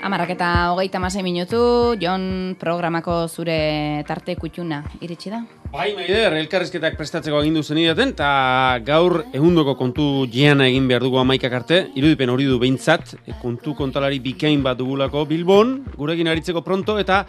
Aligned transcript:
Amarak 0.00 0.30
eta 0.32 0.72
hogeita 0.72 0.96
masei 0.96 1.20
minutu, 1.20 1.58
Jon 2.00 2.54
programako 2.56 3.26
zure 3.28 4.00
tarte 4.08 4.32
kutxuna, 4.32 4.78
iritsi 5.04 5.28
da? 5.28 5.42
Bai, 5.74 5.90
maider, 5.92 6.32
elkarrizketak 6.38 6.96
prestatzeko 6.96 7.36
agindu 7.36 7.60
zen 7.60 7.82
idaten, 7.82 8.14
eta 8.16 8.78
gaur 8.86 9.18
ehundoko 9.36 9.74
kontu 9.76 10.06
jeana 10.32 10.70
egin 10.72 10.86
behar 10.88 11.04
dugu 11.04 11.20
amaikak 11.20 11.52
arte, 11.58 11.80
irudipen 12.00 12.32
hori 12.32 12.48
du 12.48 12.56
behintzat, 12.62 13.12
e, 13.26 13.34
kontu 13.42 13.74
kontalari 13.76 14.22
bikain 14.24 14.64
bat 14.64 14.80
dugulako 14.80 15.26
Bilbon, 15.28 15.76
gurekin 15.98 16.32
aritzeko 16.32 16.64
pronto, 16.64 16.96
eta 16.98 17.26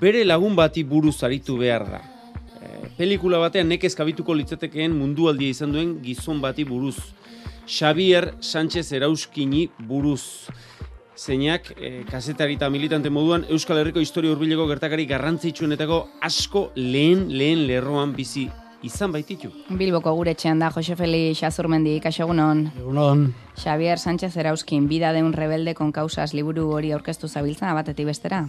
bere 0.00 0.24
lagun 0.26 0.58
bati 0.58 0.82
buruz 0.82 1.20
aritu 1.22 1.54
behar 1.62 1.86
da. 1.86 2.02
E, 2.58 2.90
pelikula 2.98 3.38
batean 3.46 3.70
nekez 3.70 3.94
kabituko 3.94 4.34
litzatekeen 4.34 4.98
mundualdia 4.98 5.54
izan 5.54 5.70
duen 5.70 6.00
gizon 6.02 6.42
bati 6.42 6.66
buruz. 6.66 6.96
Xavier 7.68 8.32
Sánchez 8.40 8.90
Erauskini 8.96 9.68
buruz 9.78 10.48
zeinak 11.18 11.72
e, 11.76 12.04
kazetari 12.06 12.54
eta 12.54 12.68
militante 12.70 13.10
moduan 13.10 13.44
Euskal 13.50 13.80
Herriko 13.80 14.00
historia 14.00 14.30
hurbileko 14.30 14.68
gertakari 14.70 15.06
garrantzitsuenetako 15.10 15.98
asko 16.22 16.68
lehen 16.76 17.26
lehen 17.34 17.66
lerroan 17.66 18.14
bizi 18.14 18.46
izan 18.86 19.10
baititu. 19.10 19.50
Bilboko 19.74 20.12
gure 20.14 20.36
txean 20.38 20.62
da 20.62 20.70
Jose 20.70 20.94
Feli 20.96 21.34
Xazurmendi 21.34 21.96
ikasegunon. 21.98 22.68
Egunon. 22.78 23.24
Xavier 23.58 23.98
Sánchez 23.98 24.36
Erauskin, 24.36 24.86
bida 24.88 25.12
de 25.12 25.24
un 25.24 25.32
rebelde 25.32 25.74
con 25.74 25.90
causas 25.92 26.34
liburu 26.34 26.68
hori 26.70 26.92
aurkeztu 26.94 27.28
zabiltzen 27.28 27.68
abatetik 27.68 28.06
bestera. 28.06 28.44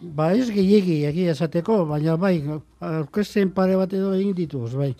Ba 0.00 0.32
ez 0.32 0.48
gehiegi 0.50 1.02
egia 1.04 1.32
esateko, 1.32 1.84
baina 1.88 2.16
bai, 2.16 2.38
aurkezten 2.80 3.52
pare 3.52 3.76
bat 3.76 3.92
edo 3.92 4.14
egin 4.14 4.32
dituz, 4.34 4.72
bai. 4.74 4.94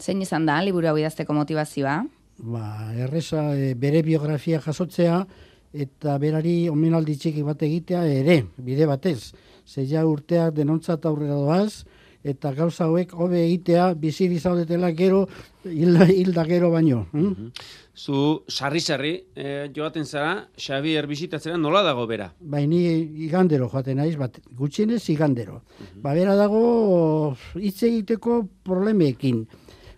Zein 0.00 0.22
izan 0.24 0.48
da, 0.48 0.56
liburu 0.64 0.88
hau 0.88 0.96
idazteko 0.96 1.36
motivazioa? 1.36 2.00
Ba, 2.40 2.64
erreza 2.96 3.50
e, 3.52 3.74
bere 3.76 4.00
biografia 4.02 4.60
jasotzea, 4.64 5.26
eta 5.72 6.18
berari 6.18 6.68
omenaldi 6.68 7.16
txiki 7.16 7.42
bat 7.46 7.62
egitea 7.62 8.04
ere, 8.10 8.42
bide 8.58 8.86
batez. 8.90 9.32
Zeia 9.66 10.04
urteak 10.06 10.54
denontzat 10.56 11.04
aurrera 11.06 11.36
doaz, 11.38 11.84
eta 12.22 12.52
gauza 12.52 12.84
hauek 12.84 13.14
hobe 13.16 13.38
egitea 13.46 13.94
biziri 13.96 14.38
zaudetela 14.38 14.90
gero 14.92 15.22
hilda, 15.64 16.04
hilda 16.10 16.44
gero 16.44 16.70
baino. 16.70 17.06
Hm? 17.12 17.48
Zu 17.96 18.42
sarri-sarri 18.48 19.14
eh, 19.36 19.70
joaten 19.76 20.04
zara, 20.04 20.48
Xavier 20.56 21.06
bisitatzera 21.08 21.56
nola 21.56 21.82
dago 21.86 22.06
bera? 22.06 22.30
Bai, 22.40 22.66
ni 22.66 22.82
igandero 23.26 23.68
joaten 23.68 24.00
naiz, 24.00 24.16
bat 24.20 24.40
gutxienez 24.56 25.02
igandero. 25.12 25.62
Ba, 25.96 26.14
bera 26.14 26.36
dago 26.36 27.36
hitz 27.56 27.82
egiteko 27.88 28.42
problemeekin. 28.64 29.44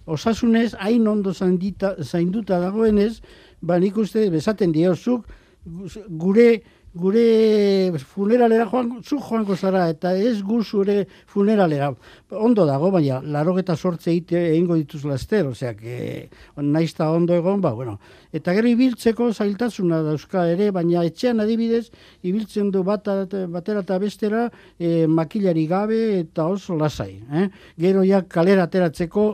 Osasunez, 0.06 0.72
hain 0.82 1.06
ondo 1.06 1.32
zaindita, 1.32 1.94
zainduta 2.02 2.58
dagoenez, 2.58 3.20
ba, 3.60 3.78
nik 3.78 3.98
uste 4.02 4.28
besaten 4.30 4.74
diozuk, 4.74 5.28
gure 5.64 6.62
gure 6.94 7.98
funeralera 7.98 8.66
joan, 8.68 9.02
zu 9.02 9.18
joango 9.18 9.56
zara, 9.56 9.88
eta 9.88 10.12
ez 10.16 10.42
gu 10.42 10.62
zure 10.62 11.06
funeralera. 11.26 11.92
Ondo 12.30 12.66
dago, 12.68 12.90
baina, 12.92 13.20
laro 13.24 13.56
eta 13.58 13.76
sortze 13.76 14.12
ite 14.12 14.36
egingo 14.50 14.76
dituz 14.76 15.04
laster, 15.04 15.46
osea, 15.46 15.74
que 15.74 16.28
naizta 16.56 17.10
ondo 17.10 17.34
egon, 17.34 17.60
ba, 17.60 17.72
bueno. 17.72 17.98
Eta 18.32 18.52
gero 18.52 18.68
ibiltzeko 18.68 19.30
zailtasuna 19.32 20.02
dauzka 20.02 20.46
ere, 20.52 20.70
baina 20.70 21.04
etxean 21.04 21.40
adibidez, 21.40 21.88
ibiltzen 22.22 22.70
du 22.70 22.84
bat, 22.84 23.08
batera 23.48 23.80
eta 23.80 23.98
bestera 23.98 24.44
e, 24.78 25.06
makilari 25.06 25.66
gabe 25.66 26.02
eta 26.20 26.46
oso 26.46 26.76
lasai. 26.76 27.22
Eh? 27.32 27.48
Gero 27.80 28.04
ja 28.04 28.22
kalera 28.22 28.68
ateratzeko 28.68 29.26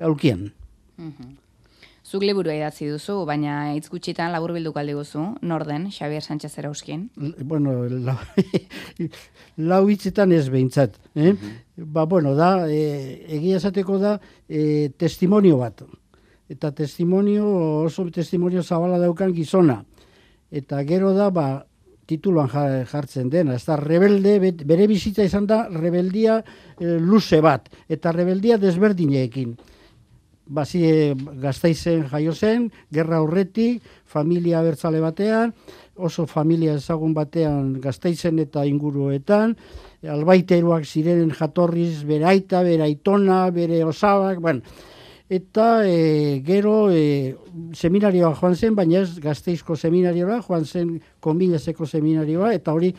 aulkien. 0.00 0.50
Mm 0.98 1.45
Zuk 2.16 2.22
liburu 2.24 2.48
idatzi 2.48 2.86
duzu, 2.88 3.14
baina 3.28 3.74
hitz 3.76 3.90
gutxitan 3.92 4.30
labur 4.32 4.54
bilduko 4.56 4.80
aldi 4.80 4.94
guzu, 4.96 5.22
norden, 5.44 5.90
Xavier 5.92 6.22
Sánchez 6.24 6.54
Erauskin. 6.62 7.02
Bueno, 7.44 7.74
lau, 8.06 8.14
lau 9.72 9.80
hitzetan 9.92 10.32
ez 10.32 10.46
behintzat. 10.48 10.96
Eh? 11.12 11.34
Ba, 11.76 12.06
bueno, 12.08 12.32
da, 12.38 12.70
e, 12.72 13.20
egia 13.36 13.60
esateko 13.60 13.98
da, 14.00 14.14
e, 14.48 14.88
testimonio 14.96 15.60
bat. 15.60 15.84
Eta 16.48 16.72
testimonio, 16.72 17.44
oso 17.84 18.06
testimonio 18.08 18.64
zabala 18.64 19.02
daukan 19.04 19.36
gizona. 19.36 19.82
Eta 20.48 20.80
gero 20.88 21.12
da, 21.12 21.28
ba, 21.28 21.46
tituloan 22.08 22.48
jartzen 22.88 23.28
dena. 23.28 23.60
Ez 23.60 23.66
da, 23.68 23.76
rebelde, 23.76 24.38
bere 24.64 24.88
bizitza 24.88 25.26
izan 25.26 25.52
da, 25.52 25.66
rebeldia 25.68 26.40
e, 26.80 26.96
luze 26.96 27.44
bat. 27.44 27.68
Eta 27.92 28.16
rebeldia 28.16 28.56
desberdineekin 28.62 29.58
basi 30.46 30.80
gaztaizen 31.42 32.06
jaio 32.10 32.32
zen, 32.34 32.70
gerra 32.92 33.20
horretik, 33.22 33.82
familia 34.06 34.62
bertzale 34.62 35.00
batean, 35.02 35.52
oso 35.96 36.26
familia 36.26 36.76
ezagun 36.76 37.14
batean 37.14 37.74
gaztaizen 37.80 38.38
eta 38.38 38.64
inguruetan, 38.68 39.56
albaiteruak 40.06 40.84
ziren 40.86 41.32
jatorriz 41.34 42.04
bere 42.06 42.28
aita, 42.30 42.62
bere 42.62 42.84
aitona, 42.86 43.46
bere 43.50 43.82
osabak, 43.84 44.40
bueno, 44.40 44.62
eta 45.28 45.82
e, 45.86 46.40
gero 46.46 46.90
e, 46.90 47.34
seminarioa 47.74 48.32
joan 48.38 48.54
zen, 48.54 48.76
baina 48.78 49.00
ez 49.02 49.18
gazteizko 49.22 49.74
seminarioa, 49.76 50.38
joan 50.46 50.64
zen 50.64 50.92
kombinazeko 51.20 51.86
seminarioa, 51.86 52.52
eta 52.54 52.72
hori 52.72 52.92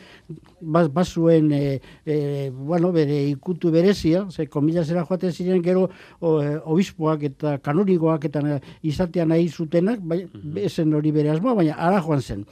bazuen, 0.60 1.50
e, 1.52 1.80
e, 2.04 2.50
bueno, 2.52 2.92
bere 2.92 3.22
ikutu 3.30 3.72
berezia, 3.72 4.26
ze 4.30 4.46
kombinazera 4.46 5.06
joaten 5.08 5.32
ziren 5.32 5.62
gero 5.64 5.88
o, 6.20 6.38
e, 6.42 6.56
obispoak 6.64 7.24
eta 7.30 7.58
kanonikoak 7.64 8.28
eta 8.28 8.60
izatea 8.82 9.24
nahi 9.24 9.48
zutenak, 9.48 10.00
bai, 10.02 10.24
mm 10.26 10.96
hori 10.98 11.12
bere 11.12 11.30
asmoa, 11.30 11.54
baina 11.54 11.74
ara 11.78 12.00
joan 12.02 12.20
zen. 12.20 12.44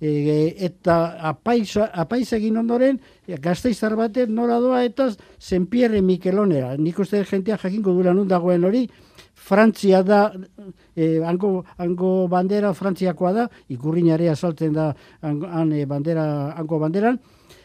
E, 0.00 0.54
eta 0.62 1.18
apaisa, 1.30 1.88
apaisa 1.90 2.36
egin 2.36 2.56
ondoren, 2.60 3.00
gazteizar 3.42 3.96
batek 3.98 4.30
nora 4.30 4.60
doa 4.62 4.84
eta 4.86 5.08
zenpierre 5.40 6.02
Mikelonera. 6.02 6.76
Nik 6.78 6.98
uste 7.02 7.24
jentia 7.26 7.58
jakinko 7.58 7.96
dura 7.96 8.14
nun 8.14 8.28
dagoen 8.30 8.64
hori, 8.64 8.86
Frantzia 9.48 10.02
da, 10.02 10.32
e, 10.94 11.22
ango, 11.24 11.64
ango 11.78 12.28
bandera 12.28 12.74
frantziakoa 12.74 13.32
da, 13.32 13.48
ikurrinare 13.72 14.28
azaltzen 14.30 14.74
da 14.76 14.90
han, 15.22 15.72
e, 15.72 15.84
bandera, 15.86 16.52
ango 16.58 16.78
banderan, 16.82 17.20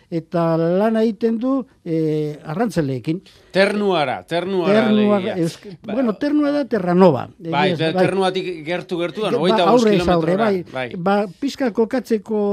eta 0.09 0.57
lan 0.57 0.97
egiten 1.01 1.37
du 1.39 1.53
e, 1.85 2.35
arrantzeleekin. 2.43 3.21
Ternuara, 3.53 4.21
ternuara. 4.27 4.83
Ternua, 4.83 5.19
ba, 5.19 5.93
bueno, 5.93 6.15
ternua 6.17 6.51
da 6.51 6.65
Terranova. 6.65 7.27
Bai, 7.37 7.73
bai, 7.77 7.93
ternuatik 7.93 8.49
gertu 8.65 8.99
gertu 8.99 9.25
da, 9.25 9.31
ba, 9.31 9.61
aurre 9.69 9.99
aurre, 10.07 10.37
bai, 10.37 10.55
bai. 10.71 10.87
Ba, 10.97 11.23
pizka 11.39 11.71
kokatzeko 11.71 12.43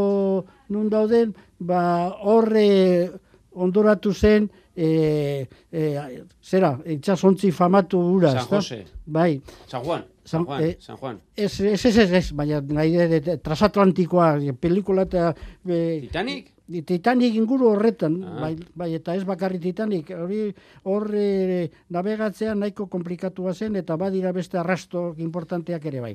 nun 0.70 0.88
dauden, 0.92 1.34
ba, 1.58 1.82
horre 2.22 3.10
ondoratu 3.50 4.14
zen, 4.14 4.48
e, 4.76 5.46
e, 5.72 6.22
zera, 6.42 6.76
itxasontzi 6.86 7.50
famatu 7.52 8.00
ura. 8.16 8.32
San 8.38 8.48
Jose. 8.48 8.84
Bai. 9.04 9.40
San 9.66 9.84
Juan. 9.84 10.06
San 10.24 10.44
Juan, 10.44 10.62
eh, 10.62 10.76
San 10.78 10.96
Juan. 10.96 11.20
Ez, 11.34 11.60
ez, 11.60 11.84
ez, 11.86 12.12
ez, 12.12 12.32
baina 12.32 12.60
nahi 12.60 12.92
de, 13.10 13.36
transatlantikoa, 13.42 14.36
pelikula 14.60 15.02
eta... 15.08 15.32
Titanic? 15.66 16.52
Titanic 16.70 17.34
inguru 17.34 17.72
horretan, 17.72 18.20
ah. 18.22 18.36
bai, 18.44 18.52
bai, 18.78 18.92
eta 18.94 19.14
ez 19.18 19.24
bakarri 19.26 19.58
Titanic, 19.58 20.12
hori 20.14 20.42
horre 20.86 21.70
navegatzea 21.90 22.54
nahiko 22.54 22.86
komplikatua 22.86 23.54
zen, 23.54 23.76
eta 23.80 23.96
badira 23.98 24.30
beste 24.32 24.58
arrasto 24.58 25.10
importanteak 25.18 25.86
ere 25.90 26.00
bai. 26.04 26.12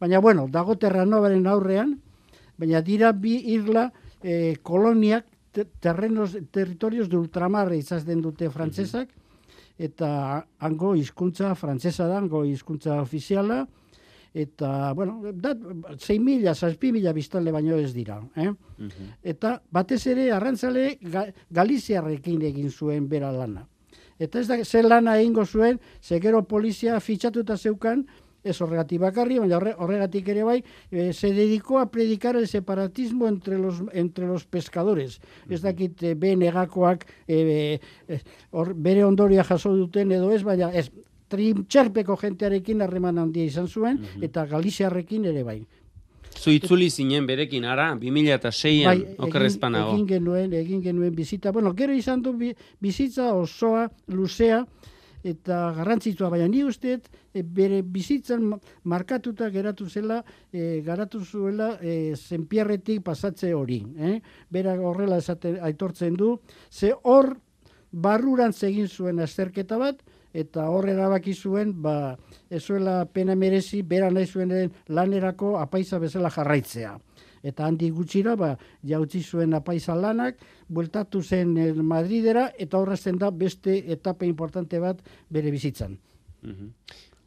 Baina, 0.00 0.20
bueno, 0.20 0.46
dago 0.52 0.76
terranovaren 0.76 1.46
aurrean, 1.48 1.96
baina 2.60 2.82
dira 2.84 3.12
bi 3.12 3.38
irla 3.54 3.90
eh, 4.22 4.56
koloniak, 4.62 5.26
terrenos, 5.80 6.36
territorios 6.50 7.08
de 7.08 7.16
ultramar 7.16 7.72
izazten 7.72 8.20
dute 8.20 8.50
frantsesak, 8.50 9.08
eta 9.78 10.44
hango 10.58 10.94
hizkuntza 10.98 11.54
frantsesa 11.58 12.08
da, 12.10 12.18
hango 12.18 12.44
hizkuntza 12.44 13.00
ofiziala, 13.00 13.64
eta, 14.34 14.92
bueno, 14.92 15.20
da, 15.32 15.54
6 15.96 16.20
mila, 16.20 16.54
6 16.54 16.78
mila 16.92 17.12
biztanle 17.14 17.52
baino 17.54 17.76
ez 17.78 17.92
dira. 17.94 18.18
Eh? 18.36 18.50
Eta 19.22 19.60
batez 19.70 20.02
ere, 20.10 20.32
arrantzale, 20.34 20.98
ga, 21.00 21.28
Galiziarrekin 21.54 22.42
egin 22.50 22.70
zuen 22.70 23.08
bera 23.08 23.30
lana. 23.32 23.68
Eta 24.18 24.40
ez 24.40 24.48
da, 24.50 24.58
ze 24.64 24.82
lana 24.82 25.16
egingo 25.20 25.46
zuen, 25.46 25.78
zegero 26.02 26.42
polizia 26.50 26.98
fitxatuta 27.00 27.56
zeukan, 27.56 28.04
ez 28.44 28.60
horregatik 28.60 29.00
bakarri, 29.00 29.38
baina 29.40 29.58
horregatik 29.58 30.28
ere 30.28 30.42
bai, 30.44 30.58
eh, 30.90 31.12
se 31.12 31.32
dedicó 31.32 31.78
a 31.78 31.90
predicar 31.90 32.36
el 32.36 32.46
separatismo 32.46 33.26
entre 33.26 33.58
los, 33.58 33.82
entre 33.92 34.26
los 34.26 34.44
pescadores. 34.44 35.20
Ez 35.48 35.62
dakit, 35.62 36.02
eh, 36.02 36.14
be 36.14 36.36
negakoak, 36.36 37.06
eh, 37.26 37.80
eh, 38.08 38.20
bere 38.74 39.04
ondoria 39.04 39.44
jaso 39.44 39.74
duten 39.74 40.12
edo 40.12 40.30
ez, 40.32 40.42
baina 40.42 40.70
ez, 40.74 40.90
trimtxerpeko 41.34 42.16
jentearekin 42.22 42.82
harreman 42.86 43.18
handia 43.18 43.44
izan 43.50 43.68
zuen, 43.68 44.00
eta 44.22 44.46
Galiziarrekin 44.50 45.26
ere 45.32 45.44
bai. 45.44 45.58
Zu 46.34 46.50
itzuli 46.50 46.88
zinen 46.90 47.26
berekin, 47.26 47.64
ara, 47.64 47.92
2006an, 48.00 48.88
bai, 48.88 48.96
okerrezpanago. 49.28 49.92
Egin 49.94 50.08
genuen, 50.08 50.56
egin 50.58 50.82
genuen 50.82 51.14
bizita. 51.14 51.52
Bueno, 51.54 51.74
gero 51.78 51.94
izan 51.94 52.24
du 52.24 52.34
bizitza 52.82 53.30
osoa, 53.38 53.86
luzea, 54.08 54.64
eta 55.24 55.72
garrantzitsua 55.72 56.28
baina 56.28 56.46
ni 56.52 56.62
usteet 56.68 57.08
e, 57.32 57.42
bere 57.42 57.80
bizitzan 57.82 58.44
ma- 58.50 58.58
markatuta 58.84 59.48
geratu 59.50 59.88
zela 59.88 60.20
e, 60.52 60.82
garatu 60.84 61.22
zuela 61.24 61.78
e, 61.80 62.14
zenpierretik 62.14 63.00
pasatze 63.02 63.54
hori 63.56 63.80
eh? 63.96 64.18
berak 64.52 64.84
horrela 64.84 65.18
esate 65.22 65.56
aitortzen 65.64 66.18
du 66.20 66.36
ze 66.70 66.92
hor 67.02 67.32
barrurantz 67.90 68.62
egin 68.68 68.88
zuen 68.88 69.20
azterketa 69.24 69.78
bat 69.80 70.04
eta 70.34 70.68
hor 70.68 70.88
erabaki 70.90 71.34
zuen 71.34 71.72
ba 71.82 72.16
ez 72.50 72.62
zuela 72.64 73.04
pena 73.06 73.34
merezi 73.34 73.82
bera 73.82 74.10
nahi 74.10 74.26
zuen 74.26 74.72
lanerako 74.88 75.56
apaiza 75.58 75.98
bezala 75.98 76.30
jarraitzea 76.30 76.98
eta 77.44 77.66
handi 77.68 77.90
gutxira 77.92 78.34
ba 78.36 78.54
jautzi 78.82 79.22
zuen 79.22 79.54
apaisa 79.54 79.94
lanak 79.94 80.40
bueltatu 80.68 81.22
zen 81.22 81.56
eh, 81.56 81.72
Madridera 81.74 82.48
eta 82.58 82.80
horrazten 82.80 83.18
da 83.20 83.30
beste 83.30 83.76
etapa 83.92 84.24
importante 84.24 84.80
bat 84.80 85.02
bere 85.30 85.50
bizitzan. 85.52 85.98
Mhm. 86.42 86.72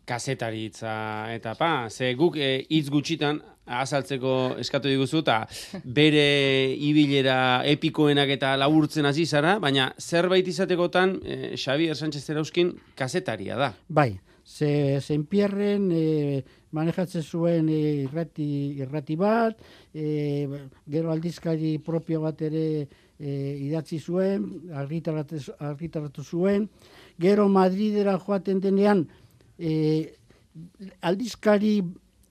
Kazetaritza 0.07 1.33
etapa, 1.33 1.89
ze 1.89 2.13
guk 2.15 2.37
eh, 2.37 2.65
hitz 2.69 2.89
gutxitan 2.89 3.41
azaltzeko 3.67 4.33
eskatu 4.63 4.89
diguzu 4.91 5.21
eta 5.23 5.41
bere 5.83 6.27
ibilera 6.89 7.63
epikoenak 7.67 8.31
eta 8.37 8.55
laburtzen 8.59 9.05
hasi 9.05 9.25
zara, 9.25 9.57
baina 9.59 9.91
zerbait 9.99 10.47
izatekotan 10.47 11.19
eh, 11.23 11.55
Xavier 11.57 11.95
Sánchez 11.95 12.23
Erauskin 12.29 12.73
kazetaria 12.95 13.57
da. 13.59 13.73
Bai, 13.87 14.13
ze 14.47 14.99
zenpierren 15.01 15.91
e, 15.91 16.43
manejatzen 16.71 17.23
zuen 17.23 17.67
e, 17.69 17.79
irrati, 18.05 18.47
irrati 18.79 19.17
bat, 19.19 19.59
e, 19.93 20.47
gero 20.87 21.11
aldizkari 21.11 21.77
propio 21.83 22.21
bat 22.23 22.41
ere 22.47 22.87
e, 23.19 23.29
idatzi 23.67 23.99
zuen, 23.99 24.47
argitaratu 24.71 26.23
zuen, 26.23 26.69
gero 27.19 27.49
Madridera 27.49 28.17
joaten 28.23 28.63
denean 28.63 29.03
e, 29.59 30.13
aldizkari 31.01 31.81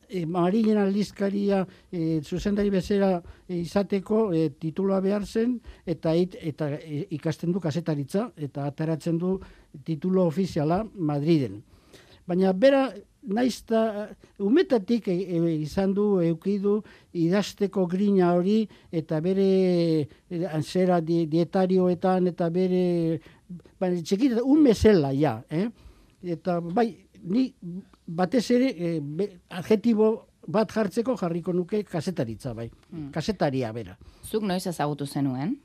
e, 0.09 0.25
Marilen 0.27 0.79
aldizkaria 0.79 1.65
e, 1.91 2.21
zuzendari 2.23 2.71
bezera 2.71 3.23
e, 3.49 3.59
izateko 3.59 4.31
e, 4.33 4.49
titulua 4.61 5.01
behar 5.01 5.27
zen 5.27 5.59
eta 5.87 6.15
it, 6.15 6.37
eta 6.41 6.71
e, 6.77 7.07
ikasten 7.17 7.53
du 7.53 7.61
kasetaritza 7.61 8.31
eta 8.37 8.67
ateratzen 8.67 9.19
du 9.19 9.39
titulo 9.85 10.27
ofiziala 10.27 10.85
Madriden. 10.95 11.63
Baina 12.27 12.53
bera 12.53 12.89
naizta 13.27 14.09
umetatik 14.39 15.09
e, 15.09 15.15
e, 15.15 15.55
izan 15.63 15.95
du 15.95 16.21
eukidu 16.23 16.77
idazteko 17.15 17.87
grina 17.91 18.33
hori 18.35 18.61
eta 18.93 19.21
bere 19.21 20.07
anzera 20.53 21.01
di, 21.01 21.25
dietarioetan 21.31 22.31
eta 22.33 22.51
bere 22.51 23.21
baina 23.81 24.03
txekita 24.03 24.45
un 24.45 24.73
zela 24.75 25.13
ja, 25.15 25.43
eh? 25.51 25.69
Eta 26.23 26.61
bai, 26.61 26.89
ni 27.23 27.53
batez 28.07 28.51
ere 28.55 28.71
e, 28.71 29.01
be, 29.01 29.29
adjetibo 29.51 30.11
bat 30.47 30.71
jartzeko 30.73 31.17
jarriko 31.19 31.53
nuke 31.53 31.83
kasetaritza 31.85 32.55
bai. 32.55 32.69
Mm. 32.91 33.11
Kasetaria 33.15 33.73
bera. 33.73 33.97
Zuk 34.25 34.47
noiz 34.47 34.67
ezagutu 34.67 35.07
zenuen, 35.07 35.57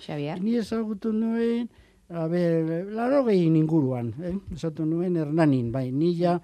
Xavier? 0.00 0.40
Ni 0.42 0.56
ezagutu 0.60 1.12
nuen, 1.12 1.68
a 2.08 2.26
ber, 2.28 2.86
laro 2.92 3.24
gehin 3.26 3.56
inguruan, 3.56 4.12
eh? 4.22 4.34
esatu 4.54 4.84
nuen 4.86 5.16
Hernanin, 5.16 5.72
bai, 5.72 5.90
ni 5.90 6.12
ja 6.18 6.36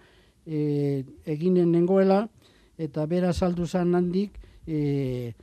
e, 0.46 1.04
eginen 1.28 1.70
nengoela, 1.72 2.24
eta 2.78 3.04
bera 3.06 3.32
saldu 3.32 3.66
zan 3.66 3.94
handik, 3.94 4.40
e, 4.66 5.34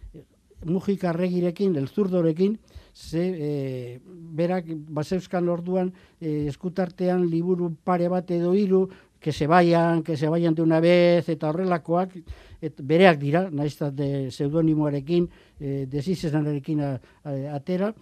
Mujik 0.60 1.06
arregirekin, 1.08 1.78
elzurdorekin, 1.80 2.58
ze 2.94 3.22
e, 3.22 4.00
berak 4.36 4.66
baseuskan 4.92 5.48
orduan 5.48 5.94
e, 6.20 6.48
eskutartean 6.52 7.24
liburu 7.30 7.72
pare 7.84 8.10
bat 8.12 8.32
edo 8.32 8.52
hiru 8.54 8.90
que 9.20 9.32
se 9.34 9.48
vayan, 9.48 10.04
que 10.04 10.16
se 10.18 10.28
vayan 10.30 10.56
de 10.56 10.62
una 10.62 10.80
vez, 10.80 11.28
eta 11.30 11.50
horrelakoak, 11.50 12.14
et, 12.62 12.76
bereak 12.82 13.20
dira, 13.20 13.50
naiz 13.52 13.76
eta 13.76 13.92
de 13.92 14.28
pseudonimoarekin, 14.30 15.30
e, 15.60 15.86
desizenarekin 15.92 16.82
a- 16.82 17.02
a- 17.24 17.56
atera, 17.56 17.94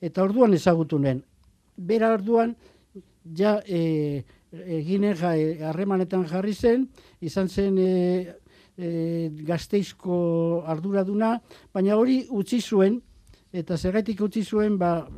eta 0.00 0.22
orduan 0.24 0.54
ezagutu 0.54 0.98
nuen. 0.98 1.22
Bera 1.76 2.12
orduan, 2.14 2.56
ja, 3.36 3.60
e, 3.66 4.24
eginen 4.52 5.16
ja, 5.16 5.36
e, 5.36 5.58
harremanetan 5.64 6.26
jarri 6.28 6.54
zen, 6.54 6.88
izan 7.20 7.48
zen 7.48 7.78
e, 7.78 8.34
e, 8.76 9.30
gazteizko 9.46 10.62
arduraduna, 10.66 11.40
baina 11.72 11.96
hori 11.96 12.24
utzi 12.30 12.60
zuen, 12.60 13.00
eta 13.52 13.76
zergaitik 13.76 14.20
utzi 14.20 14.42
zuen, 14.44 14.78
ba, 14.78 15.08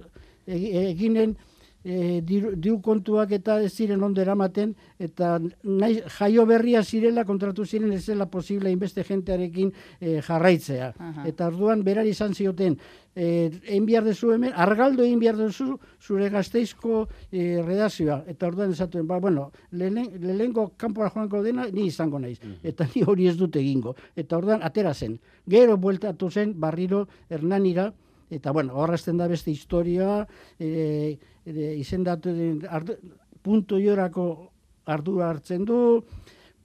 egi- 0.47 0.73
eginen 0.91 1.37
e, 1.87 2.21
diru, 2.27 2.51
diru 2.59 2.81
kontuak 2.83 3.31
eta 3.37 3.61
ez 3.63 3.71
ziren 3.79 4.03
ondo 4.03 4.21
eramaten, 4.21 4.73
eta 4.99 5.37
nahi, 5.63 6.01
jaio 6.19 6.45
berria 6.51 6.83
zirela 6.83 7.23
kontratu 7.29 7.65
ziren 7.65 7.93
ez 7.95 8.03
zela 8.11 8.27
posible 8.27 8.73
inbeste 8.75 9.05
jentearekin 9.07 9.71
e, 10.01 10.21
jarraitzea. 10.27 10.93
Aha. 10.99 11.27
Eta 11.31 11.47
orduan 11.53 11.85
berari 11.87 12.11
izan 12.11 12.35
zioten, 12.35 12.75
e, 13.15 13.27
egin 13.69 13.87
behar 13.87 14.05
duzu 14.09 14.33
hemen, 14.35 14.51
argaldo 14.55 15.05
egin 15.07 15.21
behar 15.23 15.39
duzu 15.39 15.77
zure 16.03 16.29
gazteizko 16.35 17.05
e, 17.31 17.63
redazioa. 17.63 18.25
Eta 18.27 18.51
orduan 18.51 18.75
esatuen, 18.75 19.07
ba, 19.07 19.21
bueno, 19.23 19.53
lehen- 19.71 20.11
lehengo 20.21 20.73
kanpora 20.77 21.11
joango 21.15 21.43
dena, 21.47 21.69
ni 21.73 21.87
izango 21.87 22.19
naiz. 22.19 22.41
Eta 22.67 22.89
ni 22.95 23.05
hori 23.07 23.29
ez 23.31 23.37
dut 23.39 23.55
egingo. 23.57 23.95
Eta 24.17 24.37
orduan 24.43 24.67
atera 24.67 24.93
zen. 24.95 25.21
Gero 25.47 25.77
bueltatu 25.79 26.31
zen 26.31 26.59
barriro 26.59 27.07
Hernanira, 27.31 27.93
eta 28.29 28.51
bueno, 28.51 28.75
horrazten 28.75 29.17
da 29.17 29.29
beste 29.31 29.53
historia, 29.53 30.27
e, 30.59 31.17
e, 31.47 31.75
izendatu 31.79 32.35
den, 32.35 32.61
ardu, 32.69 32.97
puntu 33.43 33.79
jorako 33.79 34.51
ardura 34.87 35.31
hartzen 35.31 35.65
du, 35.65 36.05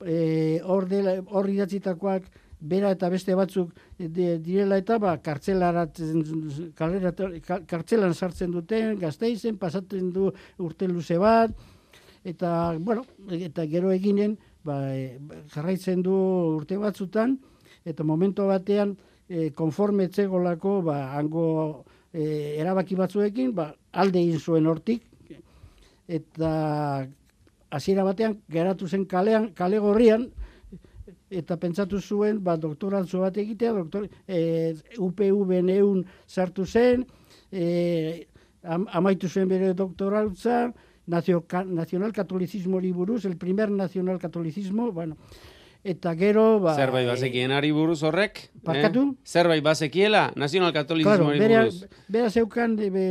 e, 0.06 0.60
hor 0.66 0.88
dela- 0.90 1.22
hor 1.30 1.50
idatzitakoak 1.50 2.30
bera 2.62 2.92
eta 2.94 3.10
beste 3.10 3.36
batzuk 3.36 3.74
de, 3.98 4.38
direla 4.40 4.78
eta 4.78 4.98
ba, 5.02 5.16
kartzelaratzen, 5.18 6.22
kartzelan 7.70 8.14
sartzen 8.14 8.52
duten, 8.54 8.98
gazteizen, 9.02 9.58
pasatzen 9.58 10.12
du 10.14 10.30
urte 10.62 10.88
luze 10.88 11.18
bat, 11.18 11.54
eta, 12.24 12.78
bueno, 12.80 13.06
eta 13.30 13.66
gero 13.66 13.92
eginen, 13.92 14.38
ba, 14.64 14.94
e, 14.94 15.18
jarraitzen 15.54 16.04
du 16.06 16.14
urte 16.60 16.78
batzutan, 16.78 17.40
eta 17.86 18.06
momentu 18.06 18.46
batean, 18.46 18.94
e, 19.28 19.50
konforme 19.58 20.06
etzegolako, 20.10 20.82
ba, 20.86 21.00
hango 21.18 21.86
e, 22.14 22.58
erabaki 22.60 22.98
batzuekin, 23.00 23.56
ba, 23.56 23.72
alde 23.92 24.22
egin 24.22 24.40
zuen 24.40 24.68
hortik, 24.68 25.04
eta 26.12 26.52
hasiera 27.72 28.04
batean 28.04 28.38
geratu 28.52 28.88
zen 28.88 29.06
kalean, 29.06 29.52
kale 29.56 29.80
gorrian, 29.80 30.28
eta 31.32 31.56
pentsatu 31.58 32.02
zuen, 32.02 32.42
ba, 32.44 32.58
doktorantzu 32.60 33.24
bat 33.24 33.38
egitea, 33.40 33.74
doktor, 33.80 34.10
e, 34.28 34.76
UPV 35.00 35.62
neun 35.64 36.04
sartu 36.28 36.66
zen, 36.66 37.06
e, 37.52 38.28
am, 38.64 38.88
amaitu 38.92 39.30
zuen 39.32 39.48
bere 39.48 39.72
doktorantza, 39.74 40.66
nazio, 41.08 41.46
ka, 41.48 41.64
nazional 41.64 42.12
katolizismori 42.14 42.92
buruz, 42.92 43.24
el 43.26 43.38
primer 43.38 43.72
nazional 43.72 44.20
katolizismo, 44.20 44.92
bueno, 44.92 45.16
eta 45.84 46.14
gero, 46.16 46.60
ba... 46.60 46.76
Zerbait 46.76 47.08
bazekien 47.10 47.52
ari 47.52 47.72
buruz 47.72 48.02
horrek? 48.04 48.50
Barkatu? 48.64 49.08
Eh? 49.16 49.26
Zerbait 49.26 49.64
bazekiela, 49.64 50.32
nazional 50.36 50.72
Claro, 50.72 50.86
katolizismoari 50.86 51.40
bera, 51.40 51.66
buruz. 51.66 52.06
bera 52.08 52.30
zeukan, 52.30 52.78
e, 52.80 52.90
be, 52.94 53.06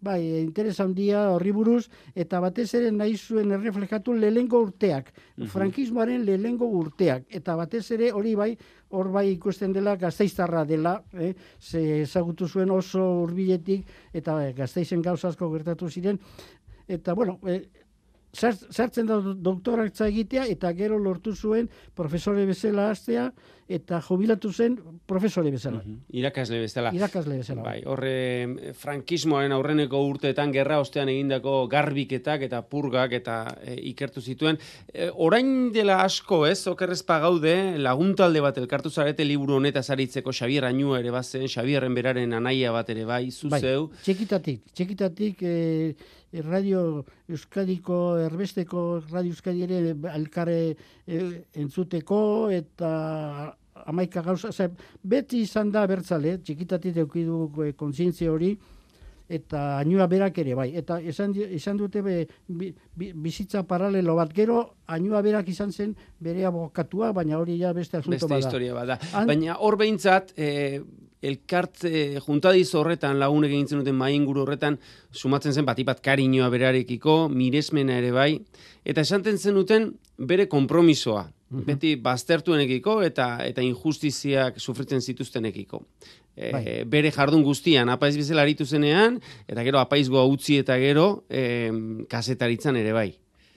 bai, 0.00 0.20
interes 0.40 0.78
handia 0.80 1.26
horri 1.30 1.52
buruz, 1.52 1.88
eta 2.14 2.40
batez 2.40 2.68
ere 2.74 2.90
nahi 2.90 3.16
zuen 3.16 3.52
erreflejatu 3.52 4.14
lehengo 4.16 4.62
urteak, 4.64 5.12
frankismoaren 5.52 6.24
lehengo 6.26 6.66
urteak, 6.80 7.26
eta 7.28 7.56
batez 7.56 7.84
ere 7.96 8.10
hori 8.16 8.34
bai, 8.34 8.54
hor 8.90 9.10
bai 9.12 9.28
ikusten 9.30 9.72
dela 9.76 9.96
gazteiztarra 10.00 10.64
dela, 10.64 10.96
eh? 11.14 11.34
ze 11.60 12.02
ezagutu 12.02 12.48
zuen 12.48 12.70
oso 12.70 13.04
hurbiletik 13.22 13.86
eta 14.12 14.40
eh, 14.46 14.54
gazteizen 14.56 15.02
gauza 15.02 15.28
asko 15.28 15.50
gertatu 15.52 15.90
ziren, 15.90 16.18
eta 16.88 17.14
bueno, 17.14 17.38
eh, 17.46 17.60
sartzen 18.32 19.06
da 19.06 19.20
doktoratza 19.20 20.06
egitea 20.08 20.44
eta 20.52 20.72
gero 20.78 20.98
lortu 20.98 21.34
zuen 21.34 21.68
profesore 21.94 22.46
bezala 22.46 22.90
hastea 22.90 23.30
eta 23.70 24.00
jubilatu 24.02 24.50
zen 24.52 24.74
profesore 25.06 25.50
bezala, 25.54 25.78
Mhm. 25.84 26.00
Irakasle 26.18 26.58
bezala. 26.58 26.90
irakasle 26.94 27.36
bezala. 27.38 27.62
Bai, 27.62 27.82
horre 27.86 28.74
frankismoaren 28.74 29.52
aurreneko 29.54 30.00
urteetan 30.08 30.50
gerra 30.52 30.80
ostean 30.82 31.08
egindako 31.12 31.68
garbiketak 31.70 32.42
eta 32.48 32.62
purgak 32.68 33.12
eta 33.12 33.36
e, 33.62 33.76
ikertu 33.92 34.20
zituen. 34.20 34.58
E, 34.92 35.08
orain 35.14 35.70
dela 35.72 36.00
asko, 36.02 36.46
ez, 36.46 36.66
okerrezpa 36.66 37.20
gaude, 37.22 37.54
laguntalde 37.78 38.40
bat 38.42 38.58
elkartu 38.58 38.90
zarete 38.90 39.24
liburu 39.24 39.56
honetaz 39.60 39.86
aritzeko 39.94 40.32
Xabier 40.32 40.64
Añua 40.64 40.98
ere 41.00 41.10
bazen, 41.14 41.46
Xabierren 41.48 41.94
beraren 41.94 42.32
anaia 42.32 42.72
bat 42.72 42.90
ere 42.90 43.04
bai, 43.04 43.30
zuzeu. 43.30 43.88
Bai, 43.88 43.98
txikitatik, 44.02 44.64
txikitatik 44.74 45.42
eh, 45.42 45.94
Radio 46.46 47.04
Euskadiko, 47.28 48.18
erbesteko 48.22 49.00
Radio 49.10 49.30
Euskadi 49.34 49.62
ere 49.66 49.94
alkare 50.12 50.76
eh, 51.06 51.44
entzuteko 51.54 52.50
eta 52.54 53.56
amaika 53.86 54.22
gauza, 54.22 54.52
ze, 54.52 54.68
beti 55.02 55.44
izan 55.46 55.70
da 55.72 55.86
bertzale, 55.86 56.38
txikitatik 56.44 56.96
eukidu 57.04 57.48
eh, 57.64 57.72
kontzientzia 57.78 58.32
hori, 58.32 58.54
eta 59.30 59.78
ainua 59.78 60.08
berak 60.10 60.38
ere 60.42 60.56
bai. 60.58 60.68
Eta 60.76 60.98
esan, 61.00 61.34
esan 61.54 61.78
dute 61.78 62.02
be, 62.02 62.16
bi, 62.48 62.72
bizitza 63.14 63.62
paralelo 63.68 64.16
bat 64.18 64.32
gero, 64.34 64.58
ainua 64.90 65.22
berak 65.22 65.48
izan 65.52 65.70
zen 65.70 65.94
bere 66.18 66.44
abokatua, 66.48 67.12
baina 67.14 67.38
hori 67.38 67.60
ja 67.60 67.72
beste 67.76 68.00
asunto 68.00 68.26
bada. 68.26 68.34
Beste 68.34 68.48
historia 68.48 68.74
bada. 68.74 68.98
baina 69.28 69.56
hor 69.62 69.78
behintzat, 69.78 70.34
e, 70.36 70.80
elkart 71.22 71.84
e, 71.84 72.18
juntadiz 72.24 72.72
horretan, 72.74 73.20
lagun 73.20 73.46
egin 73.46 73.68
duten 73.70 73.94
main 73.96 74.24
guru 74.26 74.42
horretan, 74.42 74.80
sumatzen 75.12 75.54
zen 75.54 75.68
batipat 75.68 76.02
kariñoa 76.02 76.50
berarekiko, 76.50 77.28
miresmena 77.28 78.00
ere 78.00 78.10
bai, 78.16 78.32
eta 78.84 79.04
esanten 79.06 79.38
zenuten 79.38 79.92
bere 80.18 80.48
kompromisoa, 80.50 81.28
mhm. 81.50 81.66
beti 81.66 81.94
baztertuenekiko 81.96 83.00
eta 83.06 83.38
eta 83.46 83.62
injustiziak 83.62 84.58
sufritzen 84.58 85.00
zituztenekiko. 85.00 85.82
E, 86.36 86.52
bai. 86.52 86.64
bere 86.86 87.10
jardun 87.12 87.42
guztian, 87.44 87.90
apaiz 87.92 88.14
bezala 88.16 88.46
aritu 88.46 88.64
zenean, 88.64 89.18
eta 89.50 89.64
gero 89.66 89.80
apaizgoa 89.82 90.22
utzi 90.30 90.56
eta 90.62 90.78
gero 90.78 91.24
e, 91.28 91.42
kasetaritzan 92.08 92.78
ere 92.80 92.94
bai. 92.96 93.10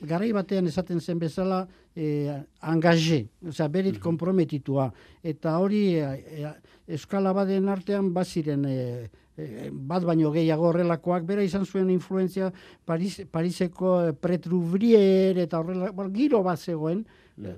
Garai 0.04 0.34
batean 0.36 0.68
esaten 0.68 1.00
zen 1.00 1.20
bezala, 1.22 1.62
e, 1.96 2.34
angaje, 2.60 3.28
oza, 3.48 3.70
berit 3.72 3.96
mhm. 3.96 4.04
komprometitua. 4.04 4.90
Eta 5.24 5.58
hori, 5.60 5.84
e, 5.96 6.54
eskala 6.88 7.34
baden 7.34 7.70
artean, 7.72 8.12
baziren, 8.14 8.66
e, 8.66 9.10
e, 9.38 9.70
bat 9.72 10.06
baino 10.06 10.32
gehiago 10.34 10.70
horrelakoak, 10.72 11.26
bera 11.30 11.46
izan 11.46 11.66
zuen 11.66 11.90
influenzia 11.94 12.52
Paris, 12.86 13.22
Pariseko 13.32 13.96
pretrubrier 14.22 15.40
eta 15.46 15.62
horrela, 15.62 15.94
giro 16.14 16.44
bat 16.44 16.60
zegoen. 16.60 17.06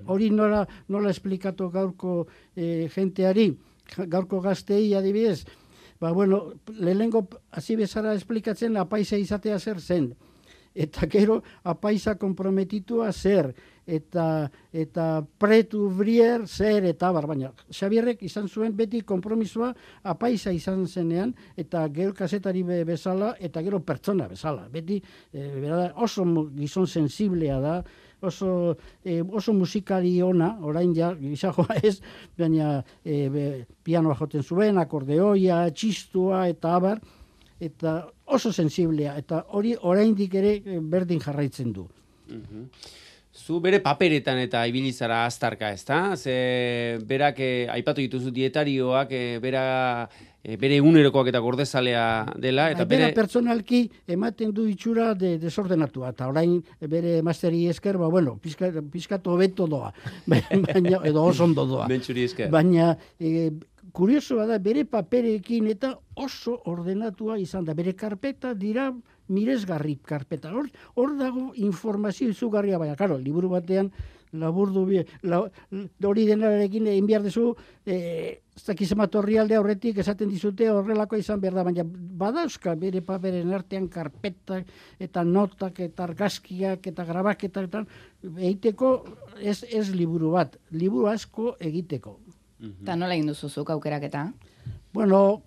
Hori 0.06 0.30
nola, 0.30 0.66
nola 0.88 1.10
esplikatu 1.10 1.70
gaurko 1.70 2.26
e, 2.56 2.88
jenteari, 2.94 3.50
gaurko 4.08 4.40
gaztei 4.40 4.94
adibidez, 4.94 5.44
ba, 6.00 6.12
bueno, 6.12 6.54
lehengo 6.78 7.28
hasi 7.50 7.76
bezara 7.76 8.14
esplikatzen 8.14 8.76
apaisa 8.76 9.18
izatea 9.18 9.58
zer 9.58 9.80
zen. 9.80 10.14
Eta 10.76 11.06
gero 11.12 11.40
apaisa 11.64 12.16
komprometitua 12.20 13.12
zer. 13.12 13.54
Eta, 13.86 14.50
eta 14.74 15.22
pretu 15.38 15.84
brier 15.94 16.42
zer 16.48 16.84
eta 16.90 17.12
bar. 17.14 17.28
Baina 17.30 17.52
Xabierrek 17.70 18.24
izan 18.26 18.48
zuen 18.48 18.74
beti 18.76 19.04
kompromisoa 19.06 19.70
apaisa 20.02 20.50
izan 20.52 20.88
zenean 20.90 21.32
eta 21.56 21.84
gero 21.94 22.12
kasetari 22.12 22.64
bezala 22.84 23.36
eta 23.38 23.62
gero 23.62 23.80
pertsona 23.80 24.26
bezala. 24.28 24.66
Beti 24.68 24.98
e, 25.32 25.46
oso 25.94 26.26
gizon 26.58 26.86
sensiblea 26.90 27.60
da 27.62 27.76
oso, 28.26 28.76
e, 29.04 29.20
oso 29.22 29.54
musikari 29.56 30.16
ona, 30.22 30.56
orain 30.62 30.94
ja, 30.96 31.12
gizajoa 31.18 31.78
ez, 31.88 32.00
baina 32.38 32.82
e, 33.04 33.28
be, 33.32 33.46
pianoa 33.86 34.16
joten 34.18 34.44
zuen, 34.44 34.78
akordeoia, 34.82 35.64
txistua 35.70 36.46
eta 36.52 36.76
abar, 36.76 37.00
eta 37.60 37.98
oso 38.26 38.52
sensiblea, 38.52 39.16
eta 39.16 39.44
hori 39.56 39.74
oraindik 39.80 40.34
ere 40.34 40.58
e, 40.60 40.78
berdin 40.80 41.22
jarraitzen 41.22 41.72
du. 41.72 41.88
Mm 42.28 42.70
Zu 43.36 43.58
bere 43.60 43.82
paperetan 43.84 44.38
eta 44.40 44.62
ibilizara 44.66 45.24
aztarka, 45.26 45.68
ez 45.74 45.84
da? 45.84 46.16
Ze 46.16 46.98
berak 47.04 47.40
eh, 47.44 47.66
aipatu 47.68 48.00
dituzu 48.00 48.32
dietarioak, 48.32 49.12
eh, 49.12 49.36
bera 49.42 49.64
e, 50.40 50.56
bere 50.56 50.78
egunerokoak 50.80 51.28
eta 51.28 51.42
gordezalea 51.44 52.06
dela. 52.40 52.70
Eta 52.72 52.86
bere... 52.88 53.10
pertsonalki 53.16 53.82
ematen 54.16 54.54
du 54.56 54.64
itxura 54.70 55.12
de, 55.18 55.34
desordenatua, 55.42 56.14
eta 56.16 56.30
orain 56.32 56.56
bere 56.80 57.20
masteri 57.26 57.66
esker, 57.68 58.00
ba, 58.00 58.08
bueno, 58.08 58.38
pizkatu 58.40 59.34
hobeto 59.34 59.68
doa, 59.68 59.92
baina, 60.32 61.02
edo 61.04 61.24
oso 61.24 61.44
ondo 61.44 61.66
doa. 61.68 61.88
esker. 61.92 62.48
Baina, 62.50 62.94
e, 63.20 63.50
kuriosoa 63.92 64.46
da, 64.46 64.58
bere 64.58 64.86
paperekin 64.88 65.68
eta 65.72 65.92
oso 66.16 66.56
ordenatua 66.72 67.38
izan 67.38 67.64
da. 67.64 67.74
Bere 67.76 67.92
karpeta 67.92 68.54
dira 68.54 68.90
miresgarri 69.28 69.96
karpeta. 70.02 70.52
Hor, 70.54 70.70
hor 70.94 71.16
dago 71.18 71.50
informazio 71.56 72.28
izugarria, 72.30 72.78
baina, 72.78 72.96
karo, 72.96 73.18
liburu 73.18 73.50
batean, 73.56 73.92
laburdu 74.36 74.84
bi, 74.86 75.00
la, 75.30 75.40
hori 76.04 76.26
denarekin 76.28 76.88
egin 76.90 77.06
behar 77.08 77.24
dezu, 77.24 77.50
e, 77.86 77.96
ez 78.56 78.64
dakiz 78.66 78.90
aldea 78.92 79.60
horretik 79.60 79.98
esaten 79.98 80.28
dizute 80.28 80.68
horrelako 80.70 81.16
izan 81.16 81.40
behar 81.40 81.54
da, 81.54 81.64
baina 81.64 81.84
badauzka 81.86 82.74
bere 82.74 83.00
paperen 83.02 83.52
artean 83.52 83.88
karpetak 83.88 84.66
eta 84.98 85.24
notak 85.24 85.80
eta 85.80 86.04
argazkiak 86.04 86.86
eta 86.86 87.04
grabaketak 87.04 87.68
eta 87.68 87.84
egiteko 88.22 89.04
ez, 89.40 89.62
ez 89.64 89.90
liburu 89.94 90.32
bat, 90.32 90.56
liburu 90.70 91.06
asko 91.06 91.56
egiteko. 91.60 92.18
Eta 92.60 92.96
nola 92.96 93.14
egin 93.14 93.28
duzu 93.28 93.48
zuk 93.48 93.70
aukeraketa? 93.70 94.30
Bueno, 94.96 95.42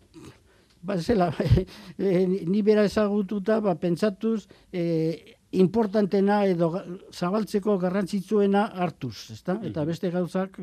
ba, 0.81 0.97
zela, 0.97 1.31
e, 1.97 2.25
ni 2.27 2.61
bera 2.61 2.85
ezagututa, 2.87 3.59
ba, 3.63 3.75
pentsatuz, 3.79 4.47
e, 4.71 5.35
importantena 5.51 6.43
edo 6.45 6.69
zabaltzeko 7.11 7.77
garrantzitsuena 7.81 8.67
hartuz, 8.83 9.31
ezta? 9.33 9.57
Eta 9.65 9.85
beste 9.87 10.11
gauzak 10.13 10.59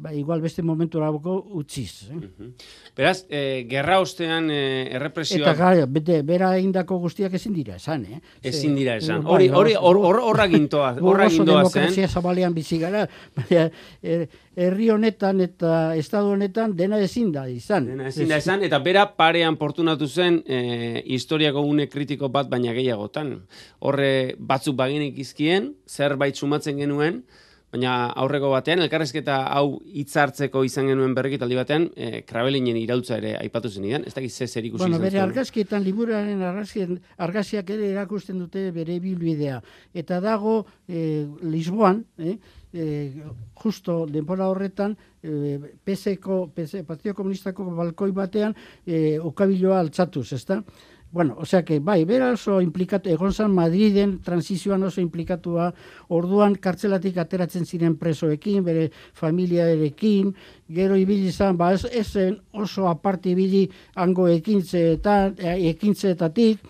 ba, 0.00 0.12
igual 0.16 0.40
beste 0.40 0.62
momentu 0.62 0.98
eraboko 0.98 1.34
utziz. 1.60 2.08
Eh? 2.08 2.48
Beraz, 2.96 3.26
e, 3.28 3.66
gerra 3.68 4.00
ostean 4.00 4.48
e, 4.50 4.60
errepresioa... 4.96 5.44
Eta 5.44 5.54
gara, 5.58 5.86
bete, 5.86 6.20
bera 6.26 6.54
egindako 6.56 6.98
guztiak 7.04 7.34
ezin 7.36 7.52
dira 7.54 7.76
esan, 7.76 8.06
eh? 8.08 8.20
Ezin 8.50 8.74
dira 8.78 8.96
esan. 8.96 9.26
Hori, 9.28 9.50
hori, 9.52 9.74
horra 9.76 10.46
gintoa, 10.48 10.94
horra 11.12 11.28
gintoa 11.28 11.64
zen. 11.66 11.68
demokrazia 11.68 12.08
zabalean 12.08 12.56
bizi 12.56 12.80
gara, 12.80 13.04
er, 13.50 14.24
herri 14.56 14.88
honetan 14.90 15.44
eta 15.44 15.74
estado 16.00 16.32
honetan 16.32 16.72
dena 16.76 16.98
ezin 17.04 17.28
da 17.36 17.44
izan. 17.52 17.90
Dena 17.92 18.08
ezin 18.08 18.32
da 18.32 18.40
izan, 18.40 18.64
eta 18.66 18.80
bera 18.82 19.04
parean 19.20 19.60
portunatu 19.60 20.08
zen 20.08 20.40
e, 20.46 21.04
historiako 21.12 21.66
une 21.68 21.90
kritiko 21.92 22.32
bat 22.32 22.48
baina 22.48 22.72
gehiagotan. 22.76 23.36
Horre 23.84 24.10
batzuk 24.38 24.80
baginik 24.80 25.20
izkien, 25.20 25.74
zerbait 25.86 26.40
sumatzen 26.40 26.80
genuen, 26.80 27.22
Baina 27.70 28.08
aurreko 28.18 28.48
batean, 28.50 28.80
elkarrezketa 28.82 29.36
hau 29.54 29.78
hitzartzeko 30.00 30.64
izan 30.66 30.88
genuen 30.90 31.12
berrekit 31.14 31.44
aldi 31.46 31.58
batean, 31.58 31.84
e, 31.94 32.22
krabelinen 32.26 32.78
irautza 32.80 33.20
ere 33.20 33.36
aipatu 33.38 33.70
zen 33.70 33.86
idan, 33.86 34.06
ez 34.08 34.14
dakiz 34.16 34.32
ze 34.34 34.48
zer 34.48 34.66
ikusi 34.66 34.82
bueno, 34.82 34.98
bere 34.98 35.20
argazkietan, 35.22 35.84
liburaren 35.86 36.42
argazkiak 36.42 37.70
ere 37.70 37.92
erakusten 37.92 38.42
dute 38.42 38.66
bere 38.74 38.98
bilbidea. 38.98 39.60
Eta 39.94 40.18
dago 40.24 40.64
e, 40.88 41.28
Lisboan, 41.46 42.02
eh, 42.18 42.36
e, 42.72 42.86
justo 43.62 44.00
denpora 44.10 44.50
horretan, 44.50 44.96
e, 45.22 45.58
PSko, 45.84 46.48
PS, 46.56 46.82
Partio 46.88 47.14
Komunistako 47.14 47.70
balkoi 47.70 48.10
batean, 48.10 48.56
e, 48.84 49.20
ukabiloa 49.22 49.78
altzatuz, 49.78 50.32
ezta? 50.32 50.64
Bueno, 51.12 51.36
o 51.38 51.44
sea 51.44 51.64
que 51.64 51.80
bai, 51.80 52.04
bera 52.04 52.30
oso 52.30 52.60
implikatu, 52.62 53.10
egon 53.10 53.32
zan 53.34 53.50
Madriden 53.50 54.20
transizioan 54.22 54.84
oso 54.86 55.00
implikatua, 55.02 55.72
orduan 56.06 56.54
kartzelatik 56.54 57.16
ateratzen 57.18 57.66
ziren 57.66 57.96
presoekin, 57.98 58.62
bere 58.62 58.92
familiarekin, 59.18 60.30
gero 60.70 60.94
ibili 60.94 61.32
zan, 61.32 61.56
ba 61.58 61.72
ez, 61.74 61.82
zen 62.06 62.38
oso 62.52 62.86
aparte 62.86 63.32
ibili 63.34 63.64
hango 63.96 64.28
ekintzeetan, 64.30 65.34
e, 65.38 65.56
ekintzeetatik, 65.72 66.62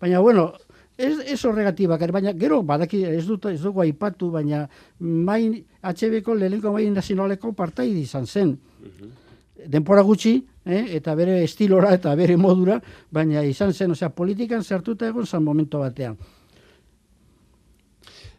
baina 0.00 0.22
bueno, 0.24 0.54
ez, 0.96 1.18
ez 1.20 1.44
horregatibak, 1.44 2.06
baina 2.08 2.32
gero 2.32 2.62
badaki 2.62 3.02
ez 3.04 3.26
dut 3.28 3.50
ez 3.52 3.60
dugu 3.60 3.84
aipatu, 3.84 4.30
baina 4.32 4.64
main 4.98 5.60
HB-ko 5.82 6.38
lehenko 6.40 6.72
main 6.72 6.96
nazionaleko 6.96 7.52
partai 7.52 7.90
izan 8.00 8.24
zen. 8.26 8.56
Mhm. 8.80 9.23
Denpora 9.66 10.02
gutxi, 10.02 10.36
eh, 10.64 10.84
eta 10.96 11.14
bere 11.14 11.42
estilora 11.44 11.94
eta 11.94 12.14
bere 12.14 12.36
modura, 12.36 12.80
baina 13.10 13.42
izan 13.44 13.72
zen, 13.72 13.90
osea, 13.92 14.10
politikan 14.10 14.64
sartuta 14.64 15.08
egon 15.08 15.26
zan 15.26 15.44
momento 15.44 15.78
batean. 15.78 16.16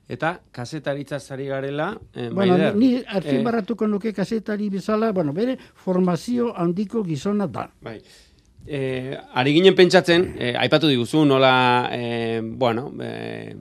Eta 0.07 0.35
kasetaritza 0.53 1.19
zari 1.19 1.47
garela, 1.49 1.97
eh, 2.13 2.29
bueno, 2.29 2.57
ni, 2.57 2.93
ni 2.93 3.03
artin 3.07 3.47
eh, 3.47 3.87
nuke 3.87 4.13
kasetari 4.13 4.69
bezala, 4.69 5.11
bueno, 5.11 5.33
bere 5.33 5.57
formazio 5.73 6.53
handiko 6.55 7.03
gizona 7.03 7.47
da. 7.47 7.71
Bai. 7.81 7.99
Eh, 8.67 9.17
ari 9.33 9.53
ginen 9.53 9.75
pentsatzen, 9.75 10.35
eh, 10.37 10.53
aipatu 10.57 10.87
diguzu, 10.87 11.25
nola, 11.25 11.89
eh, 11.91 12.41
bueno, 12.43 12.91
eh, 13.01 13.55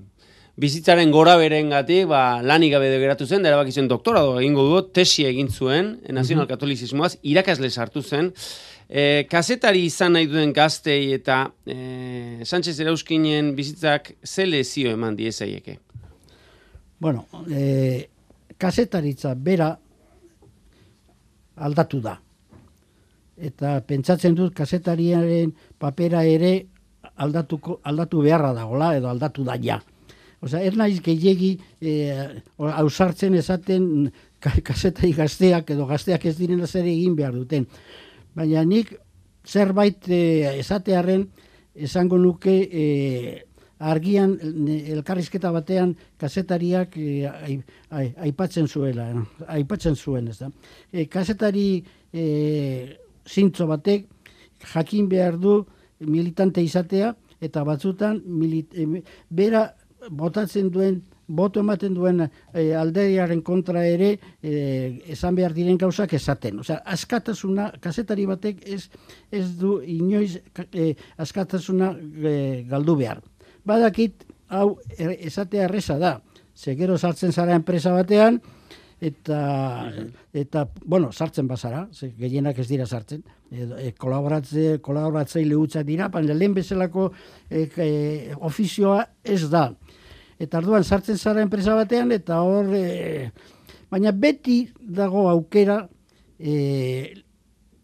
bizitzaren 0.56 1.10
gora 1.10 1.34
beren 1.40 1.72
gati, 1.72 2.04
ba, 2.06 2.42
lanik 2.42 2.74
gabe 2.76 2.92
geratu 3.02 3.26
zen, 3.26 3.42
dara 3.42 3.58
bakizuen 3.58 3.88
doktorado 3.90 4.38
egingo 4.40 4.68
du, 4.68 4.82
tesi 4.94 5.26
egin 5.26 5.50
zuen, 5.50 5.98
eh, 6.04 6.12
nazional 6.12 6.44
mhm. 6.46 6.52
katolizismoaz, 6.54 7.16
irakasle 7.22 7.70
sartu 7.70 8.02
zen, 8.02 8.30
e, 8.88 9.24
kasetari 9.30 9.84
izan 9.88 10.14
nahi 10.16 10.28
duen 10.30 10.52
gaztei 10.54 11.12
eta 11.16 11.44
e, 11.66 11.76
Sánchez 12.44 12.78
Erauskinen 12.80 13.54
bizitzak 13.56 14.12
ze 14.24 14.46
lezio 14.46 14.92
eman 14.94 15.16
diezaieke? 15.16 15.78
Bueno, 17.00 17.26
e, 17.50 18.08
kasetaritza 18.58 19.34
bera 19.34 19.72
aldatu 21.56 22.00
da. 22.00 22.18
Eta 23.34 23.80
pentsatzen 23.86 24.34
dut 24.38 24.54
kasetariaren 24.54 25.50
papera 25.78 26.22
ere 26.24 26.54
aldatuko, 27.16 27.80
aldatu 27.82 28.22
beharra 28.22 28.52
dagola 28.54 28.94
edo 28.96 29.10
aldatu 29.10 29.44
da 29.44 29.58
ja. 29.60 29.80
Osa, 30.44 30.60
ez 30.60 30.74
naiz 30.76 30.98
gehiagi 31.00 31.54
eh, 31.80 32.42
ausartzen 32.58 33.34
esaten 33.38 34.10
kasetai 34.40 35.14
gazteak 35.16 35.70
edo 35.72 35.86
gazteak 35.88 36.26
ez 36.28 36.36
direna 36.36 36.66
zer 36.68 36.84
egin 36.84 37.16
behar 37.16 37.32
duten. 37.32 37.64
Baina 38.36 38.64
nik 38.68 38.92
zerbait 39.48 40.04
eh, 40.12 40.58
esatearen 40.60 41.24
esango 41.74 42.18
nuke 42.18 42.54
e, 42.70 42.84
argian 43.84 44.36
elkarrizketa 44.94 45.50
batean 45.52 45.94
kazetariak 46.20 46.96
e, 46.96 47.26
aipatzen 48.22 48.68
zuela, 48.68 49.08
aipatzen 49.50 49.96
zuen, 49.96 50.28
ez 50.30 50.38
da. 50.38 50.50
E, 50.92 51.06
kazetari 51.10 51.82
e, 52.12 52.24
zintzo 53.26 53.66
batek 53.66 54.06
jakin 54.72 55.08
behar 55.10 55.38
du 55.40 55.62
militante 55.98 56.62
izatea 56.62 57.14
eta 57.42 57.64
batzutan 57.66 58.22
milit, 58.24 58.70
e, 58.72 59.02
bera 59.28 59.66
botatzen 60.10 60.70
duen 60.70 61.02
boto 61.26 61.60
ematen 61.60 61.94
duen 61.96 62.20
e, 62.26 62.74
alderiaren 62.76 63.40
kontra 63.42 63.84
ere 63.88 64.10
e, 64.42 64.54
esan 65.12 65.36
behar 65.36 65.54
diren 65.56 65.78
gauzak 65.80 66.12
esaten. 66.16 66.60
Osea, 66.60 66.80
askatasuna, 66.84 67.70
kasetari 67.80 68.26
batek 68.28 68.60
ez, 68.68 68.88
ez 69.32 69.46
du 69.60 69.78
inoiz 69.80 70.36
e, 70.70 70.92
askatasuna 71.16 71.94
e, 71.96 72.34
galdu 72.68 72.96
behar. 73.00 73.22
Badakit, 73.64 74.26
hau 74.52 74.76
er, 74.98 75.14
esatea 75.20 75.64
erresa 75.68 75.98
da. 75.98 76.18
Zegero 76.54 76.98
sartzen 76.98 77.32
zara 77.32 77.56
enpresa 77.56 77.94
batean, 77.96 78.38
eta, 79.00 79.38
eta 80.32 80.68
bueno, 80.84 81.10
sartzen 81.12 81.48
bazara, 81.48 81.88
ze, 81.92 82.12
gehienak 82.18 82.60
ez 82.60 82.68
dira 82.68 82.86
sartzen, 82.86 83.24
e, 83.50 83.90
kolaboratze, 83.98 84.78
kolaboratzeile 84.84 85.56
dira, 85.82 86.08
baina 86.08 86.34
lehen 86.34 86.54
bezalako 86.54 87.12
e, 87.50 87.66
e, 87.76 88.34
ofizioa 88.40 89.08
ez 89.24 89.48
da 89.50 89.72
eta 90.38 90.58
arduan 90.58 90.84
sartzen 90.84 91.18
zara 91.18 91.42
enpresa 91.42 91.74
batean, 91.74 92.12
eta 92.12 92.40
hor, 92.42 92.72
e, 92.74 93.30
baina 93.90 94.12
beti 94.12 94.64
dago 94.78 95.28
aukera 95.30 95.82
e, 96.38 97.14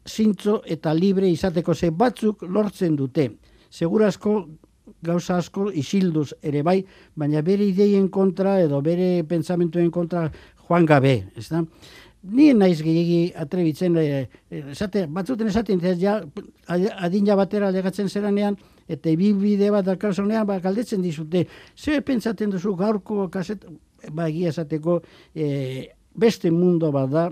zintzo 0.09 0.61
eta 0.67 0.95
libre 0.95 1.29
izateko 1.31 1.75
ze 1.75 1.91
batzuk 1.91 2.43
lortzen 2.43 2.97
dute. 2.97 3.31
Segurazko 3.71 4.49
gauza 5.03 5.39
asko 5.39 5.71
isilduz 5.71 6.33
ere 6.43 6.63
bai, 6.67 6.81
baina 7.15 7.43
bere 7.43 7.65
ideien 7.69 8.09
kontra 8.09 8.59
edo 8.61 8.81
bere 8.83 9.23
pentsamentuen 9.29 9.91
kontra 9.91 10.27
joan 10.67 10.87
gabe, 10.87 11.15
ez 11.37 11.49
da? 11.49 11.63
Ni 12.23 12.51
naiz 12.53 12.83
gehiagi 12.83 13.33
atrebitzen, 13.41 13.97
e, 13.97 14.27
esate, 14.75 15.07
batzuten 15.09 15.49
esaten, 15.49 15.81
ja, 16.01 16.19
adina 16.67 17.37
batera 17.39 17.71
legatzen 17.73 18.11
zeranean, 18.11 18.59
eta 18.91 19.15
bide 19.17 19.71
bat 19.71 19.87
dalkarzonean, 19.87 20.47
ba, 20.49 20.59
galdetzen 20.63 21.03
dizute, 21.03 21.47
ze 21.77 22.01
pentsaten 22.03 22.51
duzu 22.51 22.75
gaurko 22.77 23.29
kaset, 23.31 23.65
ba, 24.11 24.29
egia 24.29 24.51
esateko, 24.51 25.01
e, 25.35 25.91
beste 26.21 26.51
mundo 26.51 26.91
bat 26.93 27.11
da, 27.11 27.27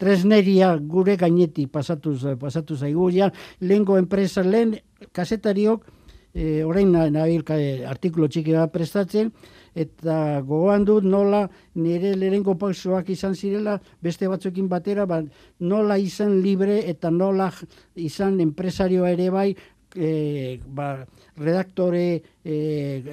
tresneria 0.00 0.72
gure 0.76 1.16
gainetik 1.20 1.70
pasatu, 1.72 2.14
pasatu 2.40 2.76
zaigu, 2.76 3.10
ja, 3.12 3.30
lehenko 3.60 3.98
enpresa, 4.00 4.42
lehen 4.42 4.78
kasetariok, 5.12 5.84
e, 6.32 6.62
orain 6.64 6.92
nabilka 6.92 7.58
e, 7.60 7.82
artikulo 7.86 8.28
txiki 8.28 8.56
bat 8.56 8.72
prestatzen, 8.72 9.30
eta 9.76 10.40
gogoan 10.44 10.84
dut 10.84 11.04
nola 11.04 11.46
nire 11.80 12.14
lehenko 12.16 12.56
pausoak 12.60 13.12
izan 13.12 13.36
zirela, 13.36 13.78
beste 14.04 14.28
batzuekin 14.28 14.68
batera, 14.68 15.06
ba, 15.06 15.22
nola 15.60 15.98
izan 16.00 16.40
libre 16.44 16.80
eta 16.88 17.12
nola 17.12 17.50
izan 17.96 18.40
enpresarioa 18.40 19.12
ere 19.12 19.30
bai, 19.32 19.50
e, 19.94 20.60
ba, 20.66 21.06
redaktore 21.36 22.22
e, 22.44 22.56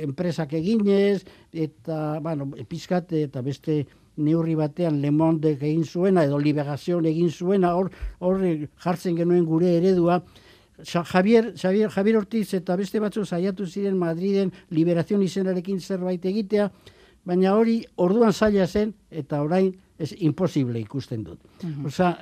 enpresak 0.04 0.54
eginez, 0.60 1.24
eta, 1.54 2.20
bueno, 2.20 2.52
pizkat, 2.68 3.14
eta 3.14 3.42
beste 3.42 3.86
neurri 4.20 4.56
batean 4.60 5.00
Le 5.02 5.12
Monde 5.12 5.56
egin 5.56 5.86
zuena, 5.86 6.26
edo 6.28 6.38
Liberazion 6.38 7.06
egin 7.08 7.32
zuena, 7.32 7.76
hor, 7.76 7.92
hor 8.20 8.44
jartzen 8.84 9.18
genuen 9.18 9.46
gure 9.48 9.78
eredua, 9.78 10.22
Javier, 10.84 11.54
Javier, 11.58 11.90
Javier 11.92 12.18
Ortiz 12.18 12.54
eta 12.56 12.76
beste 12.80 13.02
batzu 13.04 13.26
saiatu 13.26 13.66
ziren 13.68 13.98
Madriden 14.00 14.52
liberazion 14.72 15.22
izenarekin 15.22 15.80
zerbait 15.80 16.24
egitea, 16.26 16.70
baina 17.26 17.56
hori 17.56 17.82
orduan 17.98 18.34
zaila 18.34 18.68
zen 18.68 18.94
eta 19.12 19.42
orain 19.44 19.74
ez 20.00 20.14
imposible 20.24 20.80
ikusten 20.80 21.24
dut. 21.24 21.40
Uh 21.64 21.88
Osa, 21.90 22.14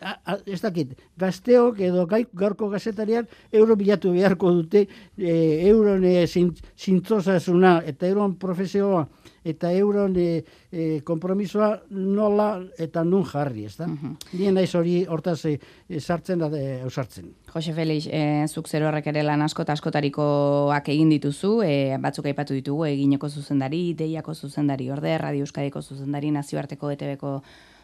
ez 0.45 0.59
dakit, 0.63 0.95
gazteok 1.19 1.79
edo 1.85 2.05
gai, 2.09 2.23
gaurko 2.33 2.69
gazetariak 2.73 3.29
euro 3.51 3.75
bilatu 3.77 4.11
beharko 4.15 4.51
dute 4.57 4.87
e, 5.17 5.35
euron 5.69 6.03
e, 6.03 6.25
zintzosasuna 6.27 7.77
eta 7.85 8.09
euron 8.09 8.35
profesioa 8.41 9.05
eta 9.47 9.71
euron 9.71 10.15
e, 10.19 10.43
e, 10.71 11.01
kompromisoa 11.07 11.69
nola 11.89 12.49
eta 12.77 13.03
nun 13.07 13.23
jarri, 13.27 13.65
ez 13.65 13.77
da? 13.79 13.87
Uh 13.87 14.51
naiz 14.57 14.73
hori 14.75 15.05
hortaz 15.05 15.39
e, 15.45 15.57
sartzen 15.99 16.39
da 16.39 16.49
e, 16.51 16.81
ausartzen. 16.83 17.29
Jose 17.53 17.73
Felix, 17.73 18.07
e, 18.11 18.47
zuk 18.47 18.67
zero 18.67 18.89
ere 18.89 19.23
lan 19.23 19.41
asko 19.41 19.63
eta 19.63 19.73
askotarikoak 19.73 20.89
egin 20.89 21.09
dituzu, 21.09 21.61
e, 21.63 21.97
batzuk 22.01 22.25
aipatu 22.25 22.53
ditugu, 22.53 22.85
egineko 22.85 23.29
zuzendari, 23.29 23.93
deiako 23.93 24.33
zuzendari, 24.33 24.89
orde, 24.91 25.17
Radio 25.17 25.45
Euskadiko 25.47 25.81
zuzendari, 25.81 26.31
nazioarteko 26.31 26.91
ETBko 26.91 27.41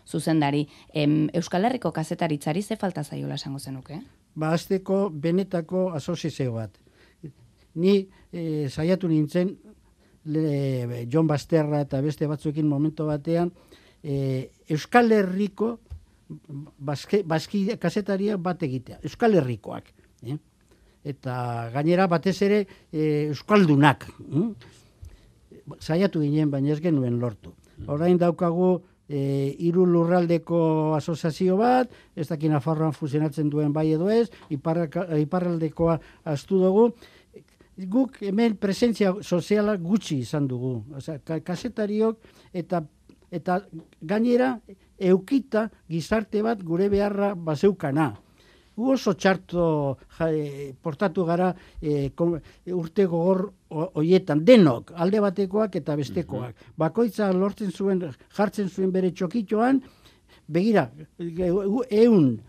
zuzendari. 0.07 0.67
Em, 0.93 1.29
Euskal 1.33 1.65
Herriko 1.65 1.91
kazetaritzari 1.91 2.61
ze 2.61 2.75
falta 2.75 3.03
zaiola 3.03 3.35
esango 3.35 3.59
zenuke? 3.59 4.01
Ba, 4.35 4.53
azteko 4.53 5.09
benetako 5.09 5.91
asozizio 5.93 6.53
bat. 6.53 6.77
Ni 7.75 8.07
e, 8.31 8.67
saiatu 8.69 9.07
nintzen, 9.07 9.55
le, 10.25 11.07
John 11.11 11.27
Basterra 11.27 11.81
eta 11.83 12.01
beste 12.01 12.27
batzuekin 12.27 12.67
momento 12.67 13.05
batean, 13.07 13.51
e, 14.03 14.51
Euskal 14.69 15.11
Herriko 15.11 15.77
baski 16.79 17.65
kasetaria 17.79 18.37
bat 18.37 18.63
egitea. 18.63 18.99
Euskal 19.03 19.35
Herrikoak. 19.39 19.91
Eh? 20.23 20.37
Eta 21.03 21.69
gainera 21.73 22.07
batez 22.07 22.39
ere 22.45 22.63
e, 22.91 23.27
Euskaldunak. 23.29 24.07
Hm? 24.23 24.49
Saiatu 25.79 26.23
ginen, 26.23 26.51
baina 26.51 26.73
ez 26.73 26.81
genuen 26.83 27.19
lortu. 27.19 27.53
Orain 27.91 28.17
daukagu 28.19 28.77
e, 29.07 29.55
iru 29.59 29.85
lurraldeko 29.87 30.59
asoziazio 30.95 31.57
bat, 31.59 31.91
ez 32.15 32.27
dakin 32.29 32.55
afarroan 32.59 32.95
fusionatzen 32.95 33.49
duen 33.51 33.73
bai 33.75 33.89
edo 33.95 34.09
ez, 34.11 34.29
iparraldekoa 34.49 35.99
astu 36.33 36.59
dugu, 36.63 36.89
guk 37.77 38.21
hemen 38.21 38.57
presentzia 38.57 39.13
soziala 39.21 39.77
gutxi 39.77 40.19
izan 40.19 40.47
dugu. 40.47 40.83
Osea, 40.97 41.19
kasetariok 41.43 42.19
eta 42.53 42.83
eta 43.33 43.63
gainera 44.01 44.59
eukita 44.99 45.69
gizarte 45.89 46.43
bat 46.45 46.61
gure 46.63 46.89
beharra 46.89 47.33
bazeukana 47.33 48.13
gu 48.75 48.93
oso 48.93 49.13
txarto 49.13 49.65
e, 50.25 50.73
portatu 50.81 51.25
gara 51.25 51.51
e, 51.81 52.09
urte 52.73 53.05
gogor 53.05 53.45
hoietan, 53.69 54.43
denok, 54.45 54.93
alde 54.95 55.21
batekoak 55.21 55.75
eta 55.81 55.95
bestekoak. 55.97 56.53
Mhm. 56.53 56.73
Bakoitza 56.77 57.31
lortzen 57.33 57.71
zuen, 57.71 58.01
jartzen 58.37 58.69
zuen 58.69 58.91
bere 58.93 59.11
txokitxoan, 59.11 59.81
begira, 60.47 60.89
eun, 61.19 62.41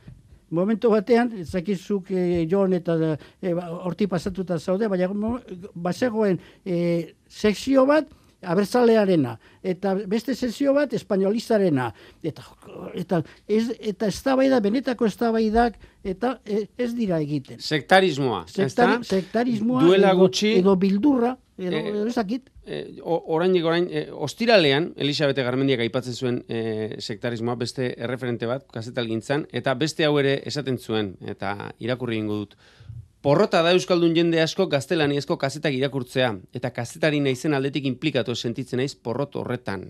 momentu 0.55 0.91
batean, 0.93 1.33
zakizuk 1.45 2.11
e, 2.11 2.45
joan 2.51 2.77
eta 2.79 2.97
e, 3.15 3.55
horti 3.55 4.09
pasatuta 4.11 4.59
zaude, 4.59 4.89
baina 4.89 5.09
bazegoen 5.75 6.39
e, 6.65 7.15
sekzio 7.29 7.87
bat, 7.91 8.09
abertzalearena, 8.45 9.37
eta 9.65 9.95
beste 10.11 10.35
sesio 10.35 10.75
bat 10.77 10.93
espainolistarena, 10.97 11.89
eta, 12.25 12.45
eta, 13.01 13.21
ez, 13.49 13.69
eta 13.79 14.11
eztabaida, 14.13 14.61
benetako 14.65 15.09
eztabaidak, 15.09 15.79
eta 16.05 16.37
ez 16.45 16.91
dira 16.97 17.21
egiten. 17.25 17.61
Sektarismoa, 17.61 18.45
Sektari, 18.51 19.01
Sektarismoa, 19.09 19.85
Duela 19.87 20.13
gutxi, 20.19 20.55
edo, 20.61 20.77
bildurra, 20.81 21.35
edo, 21.59 21.77
e, 21.77 21.89
edo 21.91 22.07
ezakit. 22.09 22.51
E, 22.67 23.01
orain, 23.03 23.55
orain, 23.63 23.89
e, 23.91 24.07
ostiralean, 24.13 24.93
Elisabete 24.97 25.45
Garmendiak 25.47 25.85
aipatzen 25.85 26.15
zuen 26.15 26.41
e, 26.49 26.97
sektarismoa, 27.01 27.57
beste 27.61 27.93
erreferente 27.97 28.49
bat, 28.51 28.67
kasetal 28.73 29.09
gintzan, 29.11 29.47
eta 29.53 29.75
beste 29.79 30.07
hau 30.07 30.17
ere 30.23 30.41
esaten 30.47 30.79
zuen, 30.79 31.15
eta 31.35 31.55
irakurri 31.79 32.19
ingo 32.23 32.41
dut. 32.43 32.59
Porrota 33.25 33.63
da 33.65 33.73
Euskaldun 33.73 34.13
jende 34.17 34.43
asko 34.43 34.67
gaztelaniezko 34.69 35.39
kazetak 35.41 35.73
irakurtzea, 35.79 36.35
eta 36.53 36.75
kazetari 36.77 37.23
naizen 37.25 37.57
aldetik 37.57 37.87
implikatu 37.89 38.35
sentitzen 38.35 38.83
naiz 38.83 38.93
porrot 38.95 39.39
horretan. 39.41 39.87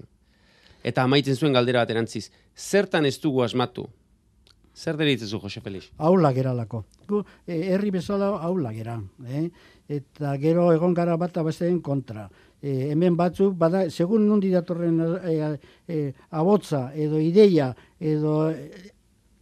Eta 0.85 1.03
amaitzen 1.03 1.40
zuen 1.40 1.57
galdera 1.57 1.83
bat 1.83 1.90
erantziz, 1.90 2.29
zertan 2.55 3.09
ez 3.09 3.16
dugu 3.18 3.42
asmatu? 3.42 3.88
Zer 4.74 4.96
deritzezu, 4.98 5.38
Jose 5.38 5.60
Felix? 5.62 5.90
Aula 5.98 6.32
geralako. 6.34 6.84
Gu, 7.06 7.20
e, 7.46 7.60
herri 7.74 7.92
bezala 7.94 8.32
aula 8.42 8.72
gera. 8.74 8.96
Eh? 9.28 9.46
Eta 9.88 10.34
gero 10.42 10.72
egon 10.74 10.94
gara 10.94 11.16
bat 11.20 11.37
abesteen 11.38 11.78
kontra. 11.80 12.26
E, 12.60 12.90
hemen 12.90 13.16
batzuk, 13.16 13.54
bada, 13.58 13.84
segun 13.90 14.26
nundi 14.26 14.50
datorren 14.50 14.98
e, 15.22 15.37
e, 15.87 15.98
abotza, 16.30 16.88
edo 16.94 17.20
ideia, 17.22 17.70
edo 18.00 18.50
e, 18.50 18.90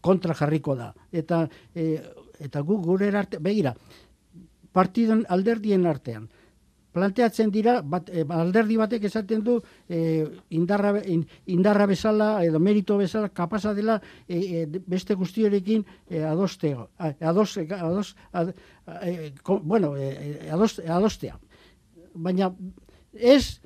kontra 0.04 0.36
jarriko 0.36 0.76
da. 0.76 0.92
Eta 1.10 1.46
e, 1.74 1.94
eta 2.42 2.60
gu 2.66 2.80
gure 2.82 3.08
arte, 3.16 3.38
begira, 3.40 3.72
partidon 4.74 5.24
alderdien 5.30 5.86
artean, 5.86 6.28
planteatzen 6.92 7.50
dira, 7.50 7.80
bat, 7.82 8.08
e, 8.12 8.24
alderdi 8.28 8.76
batek 8.80 9.06
esaten 9.08 9.42
du 9.44 9.58
e, 9.88 10.26
indarra, 10.54 10.94
in, 11.08 11.24
indarra 11.46 11.86
bezala, 11.90 12.30
edo 12.44 12.60
merito 12.60 12.98
bezala, 13.00 13.30
kapasa 13.32 13.74
dela 13.74 13.98
e, 14.28 14.38
e, 14.62 14.82
beste 14.86 15.16
guztiorekin 15.18 15.84
e, 16.08 16.22
adosteo, 16.28 16.90
ados, 16.98 17.56
ados, 17.58 18.14
ad, 18.32 18.54
e, 19.02 19.32
ko, 19.42 19.58
bueno, 19.60 19.96
e, 19.96 20.48
ados, 20.52 20.78
adostea. 20.86 21.38
Baina 22.14 22.52
ez 23.12 23.60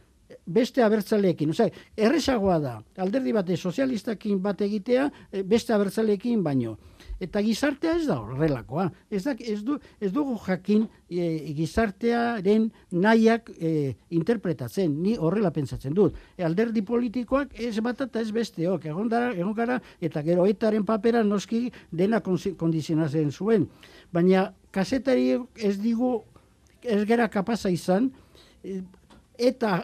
beste 0.46 0.82
abertzaleekin. 0.82 1.50
Osea, 1.50 1.70
errezagoa 1.96 2.58
da, 2.62 2.76
alderdi 3.02 3.34
bate 3.34 3.56
sozialistakin 3.56 4.38
bat 4.42 4.60
egitea, 4.62 5.10
beste 5.46 5.74
abertzaleekin 5.74 6.42
baino 6.46 6.76
eta 7.22 7.40
gizartea 7.44 7.96
ez 7.96 8.06
da 8.08 8.18
horrelakoa. 8.20 8.90
Ez, 9.10 9.22
da, 9.24 9.34
ez, 9.38 9.60
du, 9.64 9.78
ez 10.00 10.10
dugu 10.12 10.36
jakin 10.44 10.84
e, 11.08 11.52
gizartearen 11.56 12.68
nahiak 12.92 13.50
e, 13.56 13.94
interpretatzen, 14.16 14.92
ni 15.02 15.16
horrela 15.16 15.50
pentsatzen 15.54 15.96
dut. 15.96 16.18
E, 16.36 16.44
alderdi 16.44 16.82
politikoak 16.86 17.56
ez 17.56 17.74
bat 17.84 18.04
eta 18.04 18.20
ez 18.20 18.30
besteok, 18.34 18.86
egon, 18.92 19.08
dara, 19.12 19.32
egon 19.34 19.56
gara, 19.56 19.80
eta 20.00 20.22
gero 20.26 20.46
etaren 20.50 20.84
papera 20.84 21.24
noski 21.24 21.66
dena 21.90 22.20
kondizionatzen 22.22 23.32
zuen. 23.32 23.68
Baina 24.12 24.50
kasetari 24.74 25.32
ez 25.56 25.76
digu 25.80 26.18
ez 26.86 27.02
gera 27.08 27.28
kapaza 27.32 27.72
izan, 27.72 28.10
e, 28.62 28.82
eta 29.38 29.82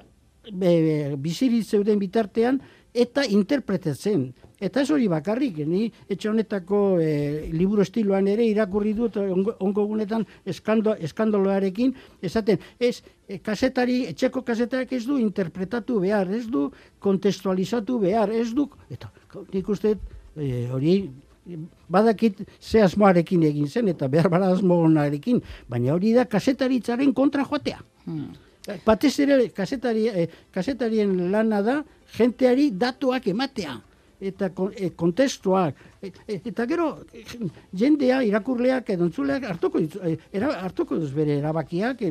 be, 0.53 1.17
bizirit 1.21 1.67
zeuden 1.67 2.01
bitartean, 2.03 2.61
eta 2.93 3.25
interpretatzen. 3.25 4.33
Eta 4.63 4.83
ez 4.85 4.91
hori 4.95 5.09
bakarrik, 5.11 5.57
ni 5.67 5.89
etxe 6.07 6.29
honetako 6.31 6.79
e, 7.03 7.09
liburu 7.51 7.83
estiloan 7.83 8.29
ere 8.31 8.45
irakurri 8.47 8.93
dut 8.95 9.19
ongo 9.19 9.87
gunetan 9.91 10.23
eskando, 10.47 10.95
eskandoloarekin, 11.09 11.91
esaten, 12.23 12.63
ez, 12.79 13.01
e, 13.27 13.41
kasetari, 13.43 13.99
etxeko 14.13 14.45
kasetarik 14.47 14.95
ez 14.95 15.03
du 15.09 15.19
interpretatu 15.19 15.99
behar, 16.05 16.31
ez 16.31 16.45
du 16.47 16.69
kontestualizatu 17.03 17.99
behar, 18.07 18.31
ez 18.31 18.53
du, 18.55 18.69
eta 18.93 19.11
nik 19.51 19.75
uste 19.75 19.97
e, 20.37 20.69
hori 20.71 20.97
badakit 21.91 22.47
ze 22.61 22.87
asmoarekin 22.87 23.43
egin 23.51 23.67
zen, 23.67 23.91
eta 23.91 24.07
behar 24.09 24.31
bara 24.31 24.55
asmoarekin, 24.55 25.43
baina 25.69 25.97
hori 25.99 26.15
da 26.15 26.29
kasetaritzaren 26.31 27.11
kontra 27.19 27.43
joatea. 27.51 27.83
Hmm. 28.07 28.31
Batez 28.87 29.17
ere, 29.19 29.49
kasetari, 29.51 30.07
eh, 30.07 30.29
kasetarien 30.55 31.33
lana 31.33 31.65
da, 31.67 31.81
jenteari 32.15 32.71
datuak 32.79 33.27
ematea 33.27 33.81
eta 34.23 34.51
e, 34.77 34.91
kontestuak. 34.97 35.77
E, 36.01 36.13
e, 36.27 36.39
eta 36.53 36.67
gero, 36.71 36.89
jendea, 37.75 38.23
irakurleak, 38.29 38.93
edontzuleak, 38.95 39.47
hartuko, 39.51 39.83
e, 39.83 40.17
era, 40.33 40.55
hartuko 40.63 40.99
duz 41.03 41.11
bere 41.17 41.39
erabakiak, 41.41 42.03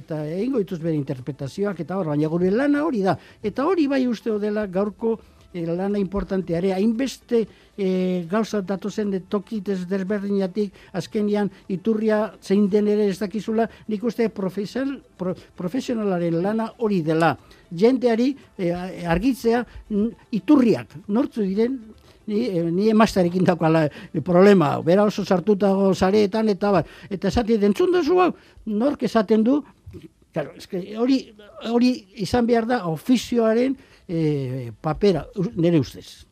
eta 0.00 0.22
egingo 0.26 0.62
dituz 0.64 0.80
bere 0.80 0.96
interpretazioak, 0.96 1.84
eta 1.84 1.98
hor, 1.98 2.12
baina 2.14 2.30
gure 2.32 2.50
lana 2.50 2.84
hori 2.88 3.04
da. 3.04 3.18
Eta 3.42 3.68
hori 3.68 3.86
bai 3.90 4.06
uste 4.08 4.38
dela 4.40 4.66
gaurko 4.66 5.18
lana 5.54 5.98
importanteare, 5.98 6.72
hainbeste 6.74 7.46
e, 7.76 8.26
gauza 8.28 8.60
datozen 8.60 9.10
de 9.10 9.20
tokitez 9.20 9.86
desberdinatik, 9.88 10.74
azkenian 10.92 11.50
iturria 11.68 12.34
zein 12.42 12.68
den 12.68 12.88
ere 12.88 13.08
ez 13.08 13.18
dakizula, 13.18 13.68
nik 13.88 14.04
uste 14.04 14.28
profesional, 14.28 15.00
profesionalaren 15.56 16.42
lana 16.42 16.72
hori 16.78 17.00
dela. 17.02 17.36
Jenteari 17.70 18.32
e, 18.58 18.72
argitzea 19.06 19.64
iturriak, 20.32 20.94
nortzu 21.08 21.42
diren, 21.46 21.78
ni, 22.28 22.44
e, 22.46 22.62
ni 22.70 22.90
emastarekin 22.92 23.44
daukala 23.48 23.86
e, 23.88 24.22
problema, 24.24 24.76
bera 24.84 25.04
oso 25.08 25.24
sartutago 25.24 25.94
zareetan, 25.94 26.48
eta 26.48 26.72
bar, 26.72 26.86
eta 27.10 27.32
esati 27.32 27.58
dentzun 27.58 27.92
duzu 27.92 28.20
hau, 28.20 28.32
nork 28.66 29.02
esaten 29.08 29.44
du, 29.44 29.62
Claro, 30.30 30.52
es 30.56 30.66
que 30.68 30.96
hori, 31.00 31.32
hori 31.72 31.88
izan 32.20 32.46
behar 32.46 32.66
da 32.68 32.82
ofizioaren 32.86 33.72
e, 34.06 34.70
papera, 34.84 35.24
nire 35.56 35.80
ustez. 35.80 36.27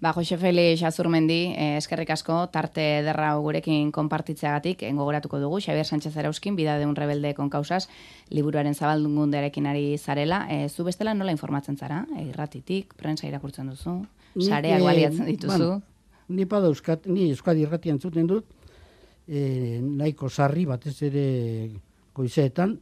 Ba, 0.00 0.12
Jose 0.12 0.38
Felix 0.38 0.84
Azurmendi, 0.86 1.54
eh, 1.58 1.76
eskerrik 1.76 2.12
asko, 2.14 2.36
tarte 2.54 2.82
derra 3.02 3.32
gurekin 3.42 3.90
konpartitzeagatik, 3.90 4.84
engogoratuko 4.86 5.40
dugu, 5.42 5.58
Xavier 5.58 5.86
Sánchez 5.86 6.16
Arauskin, 6.16 6.54
bida 6.54 6.78
de 6.78 6.86
un 6.86 6.94
rebelde 6.94 7.34
konkausaz, 7.34 7.88
liburuaren 8.30 8.74
zabaldungundearekin 8.74 9.66
ari 9.66 9.98
zarela. 9.98 10.46
Eh, 10.50 10.68
zu 10.68 10.84
bestela 10.84 11.14
nola 11.14 11.34
informatzen 11.34 11.76
zara? 11.76 12.06
Eh, 12.16 12.28
irratitik, 12.28 12.94
prensa 12.94 13.26
irakurtzen 13.26 13.74
duzu, 13.74 14.06
sareak 14.38 14.84
baliatzen 14.84 15.26
dituzu? 15.26 15.56
Bueno, 15.56 15.82
ni 16.28 16.46
pada 16.46 16.68
euskat, 16.68 17.06
ni 17.06 17.30
euskadi 17.32 17.66
irratian 17.66 17.98
zuten 17.98 18.28
dut, 18.28 18.46
eh, 19.26 19.80
nahiko 19.82 20.30
sarri 20.30 20.64
batez 20.64 21.02
ere 21.02 21.72
goizeetan, 22.14 22.78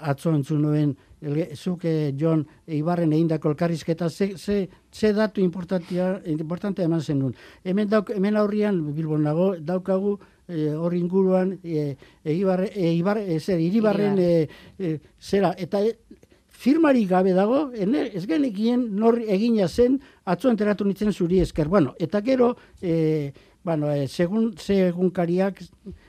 atzo 0.00 0.32
entzun 0.34 0.62
nuen, 0.62 0.96
zuke 1.54 2.14
John 2.16 2.44
Ibarren 2.66 3.12
egindako 3.12 3.50
elkarrizketa 3.50 4.08
ze, 4.08 4.36
ze, 4.36 4.68
ze 4.92 5.12
datu 5.12 5.40
importantea, 5.40 6.20
importantea 6.26 6.84
eman 6.84 7.00
zen 7.00 7.18
nun. 7.18 7.34
Hemen, 7.64 7.88
dauk, 7.88 8.10
hemen 8.14 8.36
aurrian, 8.36 8.80
Bilbon 8.94 9.24
nago, 9.26 9.54
daukagu 9.58 10.18
e, 10.46 10.70
hor 10.74 10.94
inguruan 10.94 11.58
e, 11.62 11.96
e, 12.24 12.32
Ibarre, 12.32 12.70
e, 12.74 12.92
Ibarre, 12.94 13.26
e, 13.34 13.40
zer, 13.40 13.60
iribarren 13.60 14.18
e, 14.18 14.48
e, 14.78 14.98
zera, 15.20 15.52
eta 15.58 15.82
e, 15.82 15.96
firmari 16.58 17.04
gabe 17.06 17.34
dago, 17.36 17.68
ene, 17.74 18.08
ez 18.14 18.24
genekien 18.26 18.88
nor 18.98 19.20
egina 19.20 19.68
zen, 19.68 20.00
atzo 20.24 20.50
enteratu 20.50 20.86
nintzen 20.86 21.12
zuri 21.12 21.42
esker. 21.44 21.68
Bueno, 21.68 21.94
eta 21.98 22.22
gero, 22.22 22.56
e, 22.82 23.32
bueno, 23.62 23.92
e, 23.92 24.08
segun, 24.08 24.54
segun 24.58 25.12
kariak, 25.14 25.62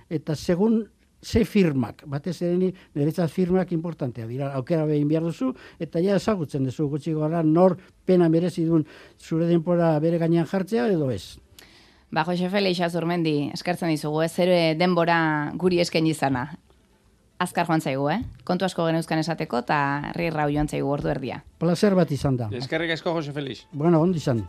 eta 0.09 0.35
segun 0.35 0.87
ze 1.21 1.43
firmak, 1.45 2.03
batez 2.07 2.41
ere 2.41 2.57
ni 2.57 2.69
niretzat 2.95 3.31
firmak 3.31 3.71
importantea 3.71 4.27
dira, 4.27 4.53
aukera 4.55 4.85
behin 4.85 5.07
behar 5.07 5.23
duzu, 5.23 5.53
eta 5.79 5.99
ja 5.99 6.15
ezagutzen 6.15 6.63
duzu 6.63 6.87
gutxi 6.89 7.13
gara 7.13 7.43
nor 7.43 7.77
pena 8.05 8.29
merezi 8.29 8.65
duen 8.65 8.85
zure 9.19 9.47
denpora 9.47 9.97
bere 9.99 10.17
gainean 10.17 10.47
jartzea 10.47 10.87
edo 10.87 11.11
ez. 11.11 11.39
Ba, 12.11 12.23
Jose 12.25 12.49
Felix 12.49 12.79
Azurmendi, 12.81 13.51
eskertzen 13.53 13.91
dizugu, 13.93 14.23
ez 14.25 14.33
ere 14.41 14.73
denbora 14.75 15.51
guri 15.61 15.79
esken 15.83 16.07
izana. 16.09 16.47
Azkar 17.39 17.67
joan 17.69 17.79
zaigu, 17.79 18.09
eh? 18.11 18.17
Kontu 18.43 18.65
asko 18.65 18.87
genuzkan 18.87 19.21
esateko, 19.21 19.61
eta 19.61 19.77
herri 20.09 20.31
rau 20.33 20.49
joan 20.51 20.67
zaigu 20.67 20.89
ordu 20.89 21.11
erdia. 21.13 21.43
Placer 21.61 21.95
bat 21.95 22.09
izan 22.11 22.39
da. 22.39 22.49
Eskerrik 22.51 22.97
asko, 22.97 23.13
Jose 23.13 23.31
Felix. 23.35 23.67
Bueno, 23.71 24.01
ondi 24.01 24.17
izan. 24.17 24.41